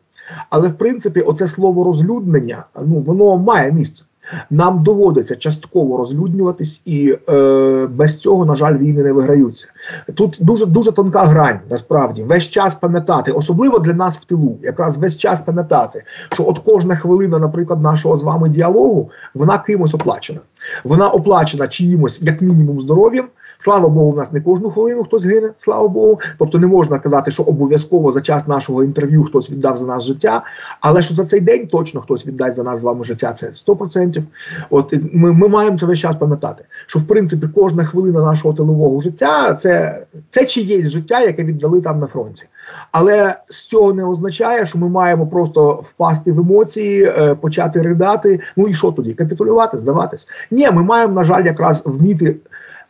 але 0.49 0.69
в 0.69 0.73
принципі, 0.73 1.21
оце 1.21 1.47
слово 1.47 1.83
розлюднення 1.83 2.63
ну 2.85 2.99
воно 2.99 3.37
має 3.37 3.71
місце. 3.71 4.03
Нам 4.49 4.83
доводиться 4.83 5.35
частково 5.35 5.97
розлюднюватись, 5.97 6.81
і 6.85 7.17
е, 7.29 7.87
без 7.87 8.17
цього, 8.17 8.45
на 8.45 8.55
жаль, 8.55 8.77
війни 8.77 9.03
не 9.03 9.11
виграються. 9.11 9.67
Тут 10.15 10.37
дуже 10.41 10.65
дуже 10.65 10.91
тонка 10.91 11.23
грань, 11.23 11.59
насправді 11.69 12.23
весь 12.23 12.49
час 12.49 12.75
пам'ятати, 12.75 13.31
особливо 13.31 13.79
для 13.79 13.93
нас 13.93 14.17
в 14.17 14.25
тилу, 14.25 14.57
якраз 14.61 14.97
весь 14.97 15.17
час 15.17 15.39
пам'ятати, 15.39 16.03
що 16.31 16.47
от 16.47 16.59
кожна 16.59 16.95
хвилина, 16.95 17.39
наприклад, 17.39 17.81
нашого 17.81 18.15
з 18.15 18.23
вами 18.23 18.49
діалогу, 18.49 19.09
вона 19.33 19.57
кимось 19.57 19.93
оплачена. 19.93 20.39
Вона 20.83 21.09
оплачена 21.09 21.67
чиїмось, 21.67 22.21
як 22.21 22.41
мінімум, 22.41 22.79
здоров'ям. 22.79 23.25
Слава 23.61 23.89
Богу, 23.89 24.11
в 24.11 24.17
нас 24.17 24.31
не 24.31 24.41
кожну 24.41 24.71
хвилину 24.71 25.03
хтось 25.03 25.25
гине, 25.25 25.51
слава 25.57 25.87
Богу. 25.87 26.19
Тобто 26.37 26.59
не 26.59 26.67
можна 26.67 26.99
казати, 26.99 27.31
що 27.31 27.43
обов'язково 27.43 28.11
за 28.11 28.21
час 28.21 28.47
нашого 28.47 28.83
інтерв'ю 28.83 29.23
хтось 29.23 29.49
віддав 29.49 29.77
за 29.77 29.85
нас 29.85 30.03
життя, 30.03 30.43
але 30.79 31.01
що 31.01 31.15
за 31.15 31.25
цей 31.25 31.39
день 31.39 31.67
точно 31.67 32.01
хтось 32.01 32.25
віддасть 32.25 32.55
за 32.55 32.63
нас 32.63 32.79
з 32.79 32.83
вами 32.83 33.03
життя, 33.03 33.33
це 33.33 33.47
100%. 33.47 34.23
От 34.69 34.93
ми 35.13 35.31
ми 35.31 35.47
маємо 35.47 35.77
це 35.77 35.85
весь 35.85 35.99
час 35.99 36.15
пам'ятати, 36.15 36.63
що 36.87 36.99
в 36.99 37.03
принципі 37.03 37.47
кожна 37.55 37.85
хвилина 37.85 38.21
нашого 38.21 38.53
тилового 38.53 39.01
життя 39.01 39.53
це 39.53 40.05
це 40.29 40.45
чиєсь 40.45 40.89
життя, 40.89 41.21
яке 41.21 41.43
віддали 41.43 41.81
там 41.81 41.99
на 41.99 42.05
фронті. 42.07 42.43
Але 42.91 43.35
з 43.49 43.65
цього 43.65 43.93
не 43.93 44.05
означає, 44.05 44.65
що 44.65 44.77
ми 44.77 44.89
маємо 44.89 45.27
просто 45.27 45.71
впасти 45.71 46.31
в 46.31 46.39
емоції, 46.39 47.03
е, 47.03 47.35
почати 47.35 47.81
ридати. 47.81 48.39
Ну 48.57 48.67
і 48.67 48.73
що 48.73 48.91
тоді? 48.91 49.13
Капітулювати, 49.13 49.77
здаватись? 49.77 50.27
Ні, 50.51 50.71
ми 50.71 50.83
маємо, 50.83 51.13
на 51.13 51.23
жаль, 51.23 51.45
якраз 51.45 51.83
вміти 51.85 52.35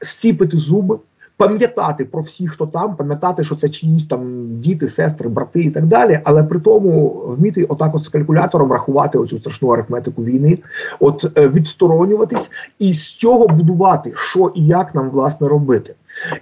зціпити 0.01 0.57
зуби, 0.57 0.97
пам'ятати 1.41 2.05
про 2.05 2.21
всіх, 2.21 2.51
хто 2.51 2.67
там, 2.67 2.95
пам'ятати, 2.95 3.43
що 3.43 3.55
це 3.55 3.69
чиїсь 3.69 4.05
там 4.05 4.47
діти, 4.59 4.87
сестри, 4.87 5.29
брати 5.29 5.63
і 5.63 5.71
так 5.71 5.85
далі, 5.85 6.19
але 6.23 6.43
при 6.43 6.59
тому 6.59 7.09
вміти 7.09 7.63
отак, 7.63 7.95
от 7.95 8.03
з 8.03 8.09
калькулятором 8.09 8.71
рахувати 8.71 9.17
оцю 9.17 9.37
страшну 9.37 9.69
арифметику 9.69 10.23
війни, 10.23 10.57
от 10.99 11.37
е, 11.37 11.47
відсторонюватись 11.49 12.49
і 12.79 12.93
з 12.93 13.15
цього 13.15 13.47
будувати, 13.47 14.13
що 14.15 14.51
і 14.55 14.65
як 14.65 14.95
нам 14.95 15.09
власне 15.09 15.47
робити. 15.47 15.93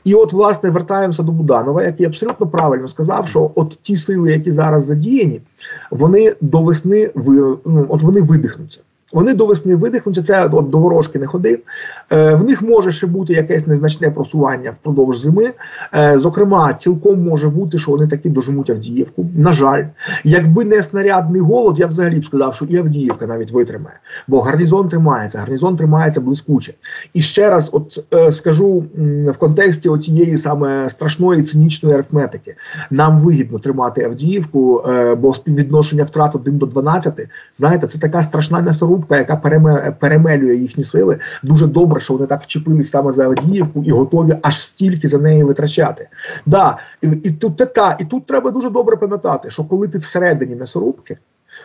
І 0.04 0.14
от, 0.14 0.34
власне, 0.34 0.70
вертаємося 0.70 1.24
до 1.24 1.32
Буданова, 1.32 1.84
який 1.84 2.06
абсолютно 2.06 2.48
правильно 2.48 2.88
сказав, 2.88 3.28
що 3.28 3.52
от 3.56 3.80
ті 3.82 3.96
сили, 3.96 4.32
які 4.32 4.52
зараз 4.52 4.86
задіяні, 4.86 5.42
вони 5.92 6.36
до 6.42 6.62
весни 6.62 7.12
ви, 7.16 7.58
ну, 7.66 7.86
от 7.90 8.02
вони 8.02 8.22
видихнуться. 8.22 8.80
Вони 9.14 9.34
до 9.34 9.46
весни 9.46 9.76
видихнуться, 9.76 10.24
це 10.24 10.46
от, 10.52 10.70
до 10.70 10.78
ворожки 10.78 11.20
не 11.20 11.26
ходив. 11.26 11.60
Е, 12.12 12.36
В 12.36 12.44
них 12.44 12.62
може 12.62 12.92
ще 12.92 13.08
бути 13.08 13.34
якесь 13.34 13.68
незначне 13.68 14.12
просування 14.12 14.72
впродовж 14.72 15.20
зими. 15.20 15.54
Е, 15.96 16.18
Зокрема, 16.18 16.74
цілком 16.74 17.24
може 17.24 17.50
бути, 17.50 17.80
що 17.80 17.92
вони 17.92 18.08
таки 18.08 18.30
дожмуть 18.30 18.70
Авдіївку. 18.70 19.26
На 19.38 19.54
жаль, 19.54 19.84
якби 20.24 20.66
не 20.66 20.84
снарядний 20.84 21.42
голод, 21.42 21.80
я 21.80 21.88
взагалі 21.88 22.20
б 22.20 22.26
сказав, 22.26 22.56
що 22.56 22.66
і 22.66 22.78
Авдіївка 22.78 23.28
навіть 23.28 23.52
витримає, 23.52 23.96
бо 24.28 24.42
гарнізон 24.42 24.90
тримається, 24.90 25.38
гарнізон 25.38 25.78
тримається 25.78 26.22
блискуче. 26.22 26.74
І 27.14 27.22
ще 27.22 27.50
раз, 27.50 27.70
от 27.74 28.06
е, 28.14 28.32
скажу 28.32 28.84
в 29.28 29.38
контексті 29.38 29.90
оцієї 29.90 30.38
саме 30.38 30.90
страшної 30.90 31.44
цинічної 31.44 31.96
арифметики, 31.96 32.56
нам 32.92 33.20
вигідно 33.20 33.60
тримати 33.60 34.04
Авдіївку, 34.04 34.84
е, 34.90 35.16
бо 35.16 35.34
співвідношення 35.34 36.04
втрат 36.04 36.36
1 36.36 36.58
до 36.58 36.66
12, 36.66 37.28
знаєте, 37.54 37.88
це 37.88 37.98
така 37.98 38.24
страшна 38.24 38.62
м'ясорубка, 39.00 39.18
яка 39.18 39.36
переме, 39.36 39.96
перемелює 40.00 40.56
їхні 40.56 40.84
сили. 40.84 41.20
Дуже 41.44 41.68
добре, 41.68 42.00
що 42.00 42.14
вони 42.14 42.26
так 42.26 42.42
вчепились 42.42 42.90
саме 42.90 43.12
за 43.12 43.26
Авдіївку 43.26 43.84
і 43.84 43.92
готові 43.92 44.38
аж 44.42 44.62
стільки 44.62 45.08
за 45.08 45.18
неї 45.18 45.44
витрачати. 45.44 46.10
Да, 46.46 46.78
і, 47.02 47.08
і 47.08 47.32
тут 47.32 47.58
та, 47.58 47.98
і 48.00 48.06
тут 48.06 48.26
треба 48.26 48.52
дуже 48.52 48.70
добре 48.70 48.98
пам'ятати, 48.98 49.50
що 49.50 49.64
коли 49.64 49.88
ти 49.88 49.98
всередині 49.98 50.56
м'ясорубки, 50.56 51.18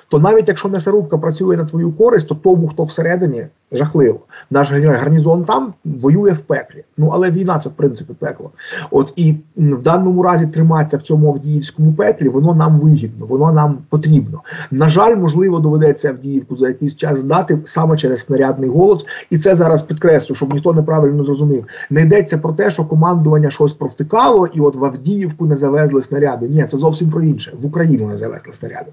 то 0.08 0.18
навіть 0.18 0.48
якщо 0.48 0.68
м'ясорубка 0.68 1.18
працює 1.18 1.56
на 1.56 1.64
твою 1.64 1.92
користь, 1.92 2.28
то 2.28 2.34
тому, 2.34 2.68
хто 2.68 2.82
всередині, 2.82 3.46
жахливо. 3.74 4.20
Наш 4.50 4.70
гарнізон 4.70 5.44
там 5.44 5.74
воює 5.84 6.32
в 6.32 6.38
пеклі. 6.38 6.84
Ну 6.96 7.10
але 7.12 7.30
війна 7.30 7.58
це 7.58 7.68
в 7.68 7.72
принципі 7.72 8.12
пекло. 8.18 8.50
От 8.90 9.12
і 9.16 9.34
в 9.56 9.82
даному 9.82 10.22
разі 10.22 10.46
триматися 10.46 10.96
в 10.96 11.02
цьому 11.02 11.28
Авдіївському 11.28 11.92
пеклі, 11.92 12.28
воно 12.28 12.54
нам 12.54 12.80
вигідно, 12.80 13.26
воно 13.26 13.52
нам 13.52 13.78
потрібно. 13.88 14.40
На 14.70 14.88
жаль, 14.88 15.16
можливо, 15.16 15.58
доведеться 15.58 16.08
Авдіївку 16.08 16.56
за 16.56 16.68
якийсь 16.68 16.96
час 16.96 17.18
здати 17.18 17.58
саме 17.64 17.96
через 17.96 18.20
снарядний 18.20 18.70
голод. 18.70 19.06
І 19.30 19.38
це 19.38 19.54
зараз 19.56 19.82
підкреслю, 19.82 20.34
щоб 20.34 20.52
ніхто 20.52 20.72
неправильно 20.72 21.24
зрозумів. 21.24 21.66
Не 21.90 22.00
йдеться 22.00 22.38
про 22.38 22.52
те, 22.52 22.70
що 22.70 22.84
командування 22.84 23.50
щось 23.50 23.72
провтикало, 23.72 24.46
і 24.46 24.60
от 24.60 24.76
в 24.76 24.84
Авдіївку 24.84 25.46
не 25.46 25.56
завезли 25.56 26.02
снаряди. 26.02 26.48
Ні, 26.48 26.64
це 26.64 26.76
зовсім 26.76 27.10
про 27.10 27.22
інше. 27.22 27.52
В 27.62 27.66
Україну 27.66 28.08
не 28.08 28.16
завезли 28.16 28.52
снаряди. 28.52 28.90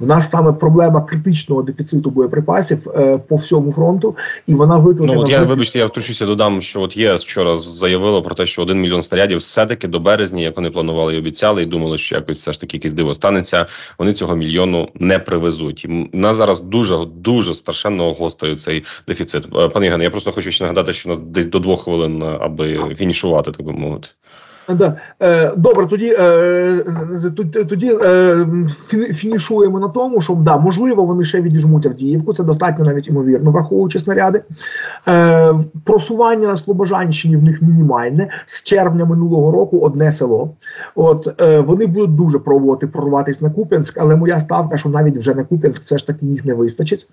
В 0.00 0.06
нас 0.06 0.30
саме 0.30 0.52
проблема 0.52 1.00
критичного 1.00 1.62
дефіциту 1.62 2.10
боєприпасів 2.10 2.88
е, 2.94 3.18
по 3.18 3.36
всьому 3.36 3.72
фронту, 3.72 4.09
і 4.46 4.54
вона 4.54 4.78
викликана... 4.78 5.14
Ну, 5.14 5.20
от 5.20 5.30
я 5.30 5.42
вибачте, 5.42 5.78
я 5.78 5.86
втручуся, 5.86 6.26
додам, 6.26 6.62
що 6.62 6.80
от 6.80 6.96
ЄС 6.96 7.24
вчора 7.24 7.56
заявило 7.56 8.22
про 8.22 8.34
те, 8.34 8.46
що 8.46 8.62
один 8.62 8.80
мільйон 8.80 9.02
снарядів 9.02 9.38
все-таки 9.38 9.88
до 9.88 10.00
березня, 10.00 10.42
як 10.42 10.56
вони 10.56 10.70
планували 10.70 11.14
і 11.14 11.18
обіцяли, 11.18 11.62
і 11.62 11.66
думали, 11.66 11.98
що 11.98 12.14
якось 12.14 12.40
все 12.40 12.52
ж 12.52 12.60
таки 12.60 12.76
якесь 12.76 12.92
диво 12.92 13.14
станеться. 13.14 13.66
Вони 13.98 14.12
цього 14.12 14.36
мільйону 14.36 14.88
не 14.94 15.18
привезуть. 15.18 15.84
І 15.84 15.88
нас 16.12 16.36
зараз 16.36 16.60
дуже 16.60 16.98
дуже 17.14 17.54
страшенно 17.54 18.06
огостує 18.06 18.56
цей 18.56 18.84
дефіцит. 19.08 19.44
Е, 19.56 19.68
Пане 19.68 19.86
Євгене, 19.86 20.04
я 20.04 20.10
просто 20.10 20.32
хочу 20.32 20.50
ще 20.50 20.64
нагадати, 20.64 20.92
що 20.92 21.08
у 21.08 21.12
нас 21.12 21.18
десь 21.18 21.46
до 21.46 21.58
двох 21.58 21.84
хвилин, 21.84 22.22
е, 22.22 22.38
аби 22.40 22.94
фінішувати, 22.94 23.50
так 23.50 23.66
би 23.66 23.72
мовити. 23.72 24.08
Да. 24.74 24.96
Е, 25.22 25.52
Добре, 25.56 25.86
тоді 25.86 26.16
е, 26.18 26.84
тоді 27.68 27.98
е, 28.02 28.46
фінішуємо 28.92 29.80
на 29.80 29.88
тому, 29.88 30.20
що 30.20 30.34
да, 30.34 30.58
можливо, 30.58 31.04
вони 31.04 31.24
ще 31.24 31.40
відіжмуть 31.40 31.86
Авдіївку, 31.86 32.34
це 32.34 32.42
достатньо 32.42 32.84
навіть 32.84 33.08
імовірно, 33.08 33.50
враховуючи 33.50 33.98
снаряди. 33.98 34.42
Просування 35.84 36.48
на 36.48 36.56
Слобожанщині 36.56 37.36
в 37.36 37.42
них 37.42 37.62
мінімальне. 37.62 38.28
З 38.46 38.62
червня 38.62 39.04
минулого 39.04 39.52
року 39.52 39.78
одне 39.78 40.12
село. 40.12 40.50
От 40.94 41.42
Вони 41.66 41.86
будуть 41.86 42.14
дуже 42.14 42.38
пробувати 42.38 42.86
прорватися 42.86 43.38
на 43.44 43.50
Куп'янськ, 43.50 43.98
але 43.98 44.16
моя 44.16 44.40
ставка, 44.40 44.78
що 44.78 44.88
навіть 44.88 45.18
вже 45.18 45.34
на 45.34 45.44
Куп'янськ 45.44 45.82
все 45.84 45.98
ж 45.98 46.06
таки 46.06 46.26
їх 46.26 46.44
не 46.44 46.54
вистачить. 46.54 47.08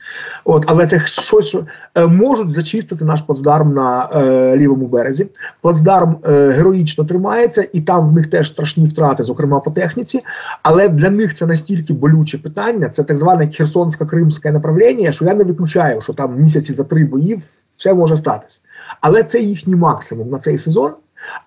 От, 0.45 0.65
Але 0.67 0.87
це 0.87 1.01
щось 1.05 1.45
що 1.47 1.65
можуть 2.07 2.51
зачистити 2.51 3.05
наш 3.05 3.21
плацдарм 3.21 3.73
на 3.73 4.09
лівому 4.55 4.87
березі. 4.87 5.27
Плацдарм 5.61 6.15
героїчно 6.27 7.05
тримає 7.05 7.46
і 7.73 7.81
там 7.81 8.07
в 8.07 8.13
них 8.13 8.27
теж 8.27 8.49
страшні 8.49 8.85
втрати, 8.85 9.23
зокрема 9.23 9.59
по 9.59 9.71
техніці. 9.71 10.23
Але 10.63 10.89
для 10.89 11.09
них 11.09 11.35
це 11.35 11.45
настільки 11.45 11.93
болюче 11.93 12.37
питання, 12.37 12.89
це 12.89 13.03
так 13.03 13.17
зване 13.17 13.45
Херсонсько-Кримське 13.45 14.51
направлення, 14.51 15.11
що 15.11 15.25
я 15.25 15.33
не 15.33 15.43
виключаю, 15.43 16.01
що 16.01 16.13
там 16.13 16.39
місяці 16.39 16.73
за 16.73 16.83
три 16.83 17.05
боїв 17.05 17.41
все 17.77 17.93
може 17.93 18.17
статися. 18.17 18.59
Але 19.01 19.23
це 19.23 19.39
їхній 19.39 19.75
максимум 19.75 20.29
на 20.29 20.39
цей 20.39 20.57
сезон. 20.57 20.91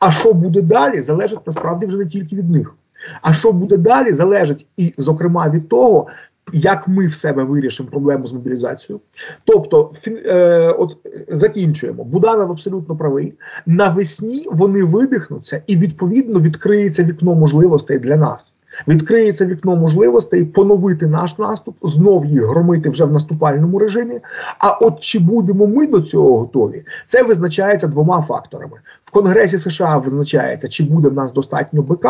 А 0.00 0.10
що 0.10 0.32
буде 0.32 0.62
далі, 0.62 1.02
залежить 1.02 1.46
насправді 1.46 1.86
вже 1.86 1.96
не 1.96 2.06
тільки 2.06 2.36
від 2.36 2.50
них. 2.50 2.74
А 3.22 3.32
що 3.32 3.52
буде 3.52 3.76
далі, 3.76 4.12
залежить 4.12 4.66
і, 4.76 4.94
зокрема, 4.98 5.48
від 5.48 5.68
того, 5.68 6.06
як 6.52 6.88
ми 6.88 7.06
в 7.06 7.14
себе 7.14 7.44
вирішимо 7.44 7.88
проблему 7.88 8.26
з 8.26 8.32
мобілізацією. 8.32 9.00
Тобто, 9.44 9.92
е, 10.06 10.68
от 10.68 10.96
закінчуємо. 11.28 12.04
Буданов 12.04 12.50
абсолютно 12.50 12.96
правий. 12.96 13.34
Навесні 13.66 14.46
вони 14.50 14.84
видихнуться, 14.84 15.62
і 15.66 15.76
відповідно 15.76 16.40
відкриється 16.40 17.04
вікно 17.04 17.34
можливостей 17.34 17.98
для 17.98 18.16
нас. 18.16 18.54
Відкриється 18.88 19.46
вікно 19.46 19.76
можливостей 19.76 20.44
поновити 20.44 21.06
наш 21.06 21.38
наступ, 21.38 21.76
знов 21.82 22.26
їх 22.26 22.46
громити 22.46 22.90
вже 22.90 23.04
в 23.04 23.12
наступальному 23.12 23.78
режимі. 23.78 24.20
А 24.58 24.70
от 24.70 25.00
чи 25.00 25.18
будемо 25.18 25.66
ми 25.66 25.86
до 25.86 26.00
цього 26.00 26.38
готові, 26.38 26.84
це 27.06 27.22
визначається 27.22 27.86
двома 27.86 28.22
факторами. 28.22 28.76
В 29.04 29.10
Конгресі 29.10 29.58
США 29.58 29.98
визначається, 29.98 30.68
чи 30.68 30.84
буде 30.84 31.08
в 31.08 31.14
нас 31.14 31.32
достатньо 31.32 31.82
БК, 31.82 32.06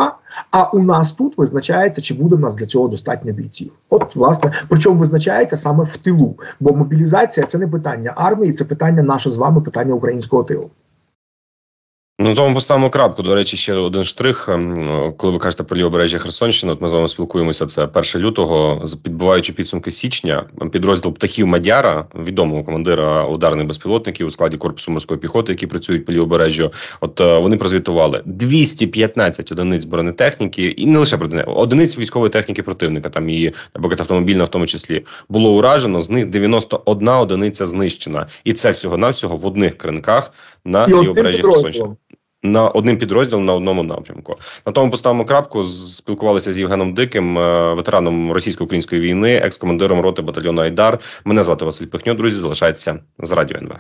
а 0.51 0.71
у 0.73 0.83
нас 0.83 1.13
тут 1.13 1.39
визначається, 1.39 2.03
чи 2.03 2.15
буде 2.15 2.37
в 2.37 2.41
нас 2.41 2.55
для 2.55 2.67
цього 2.67 2.89
достатньо 2.89 3.33
бійців. 3.33 3.73
От, 3.91 4.17
власне, 4.17 4.53
причому 4.69 5.01
визначається 5.01 5.57
саме 5.57 5.85
в 5.85 5.97
тилу, 5.97 6.39
бо 6.61 6.73
мобілізація 6.73 7.47
це 7.47 7.59
не 7.59 7.69
питання 7.69 8.13
армії, 8.17 8.53
це 8.53 8.65
питання 8.65 9.03
наше 9.03 9.31
з 9.31 9.37
вами, 9.37 9.61
питання 9.61 9.95
українського 9.95 10.45
тилу. 10.45 10.71
Ну, 12.23 12.35
тому 12.35 12.55
поставимо 12.55 12.91
крапку. 12.91 13.23
До 13.23 13.35
речі, 13.35 13.57
ще 13.57 13.75
один 13.75 14.05
штрих. 14.05 14.49
Ем, 14.49 15.15
коли 15.17 15.33
ви 15.33 15.39
кажете 15.39 15.63
про 15.63 15.77
лівобережжя 15.77 16.19
Херсонщини, 16.19 16.73
от 16.73 16.81
ми 16.81 16.89
з 16.89 16.93
вами 16.93 17.09
спілкуємося. 17.09 17.67
Це 17.67 17.89
1 17.95 18.03
лютого, 18.17 18.85
підбиваючи 19.05 19.53
підсумки 19.53 19.91
січня, 19.91 20.45
підрозділ 20.73 21.15
птахів 21.15 21.47
Мадяра, 21.47 22.07
відомого 22.15 22.65
командира 22.65 23.25
ударних 23.25 23.67
безпілотників 23.67 24.27
у 24.27 24.31
складі 24.31 24.57
корпусу 24.57 24.93
морської 24.93 25.21
піхоти, 25.21 25.53
які 25.53 25.67
працюють 25.67 26.05
по 26.07 26.13
лівобережжю. 26.13 26.73
От 27.01 27.21
е, 27.21 27.39
вони 27.39 27.57
прозвітували 27.57 28.23
215 28.25 29.53
одиниць 29.53 29.85
бронетехніки, 29.85 30.63
і 30.65 30.87
не 30.87 30.99
лише 30.99 31.19
одиниць 31.47 31.99
військової 31.99 32.31
техніки 32.31 32.63
противника. 32.63 33.09
Там 33.09 33.29
і 33.29 33.53
наприклад, 33.75 34.01
автомобільна, 34.01 34.45
в 34.45 34.49
тому 34.49 34.67
числі 34.67 35.05
було 35.29 35.51
уражено. 35.57 36.01
З 36.01 36.11
них 36.11 36.27
91 36.27 37.09
одиниця 37.09 37.67
знищена, 37.67 38.27
і 38.45 38.53
це 38.53 38.71
всього 38.71 38.97
навсього 38.97 39.37
в 39.37 39.47
одних 39.47 39.79
кринках 39.79 40.33
на 40.65 40.89
лівобережжі 40.89 41.43
Херсонщини 41.43 41.97
на 42.43 42.69
одним 42.69 42.97
підрозділом 42.97 43.45
на 43.45 43.55
одному 43.55 43.83
напрямку. 43.83 44.35
На 44.67 44.73
тому 44.73 44.91
поставимо 44.91 45.25
крапку. 45.25 45.65
Спілкувалися 45.65 46.53
з 46.53 46.59
Євгеном 46.59 46.95
Диким, 46.95 47.39
е, 47.39 47.75
ветераном 47.75 48.33
російсько-української 48.33 49.01
війни, 49.01 49.35
екс-командиром 49.35 50.01
роти 50.01 50.23
батальйону 50.23 50.63
Айдар. 50.63 50.99
Мене 51.25 51.43
звати 51.43 51.65
Василь 51.65 51.87
Пихньо. 51.87 52.15
Друзі, 52.15 52.37
залишайтеся 52.37 52.99
з 53.19 53.33
радіо 53.33 53.59
НВ. 53.59 53.73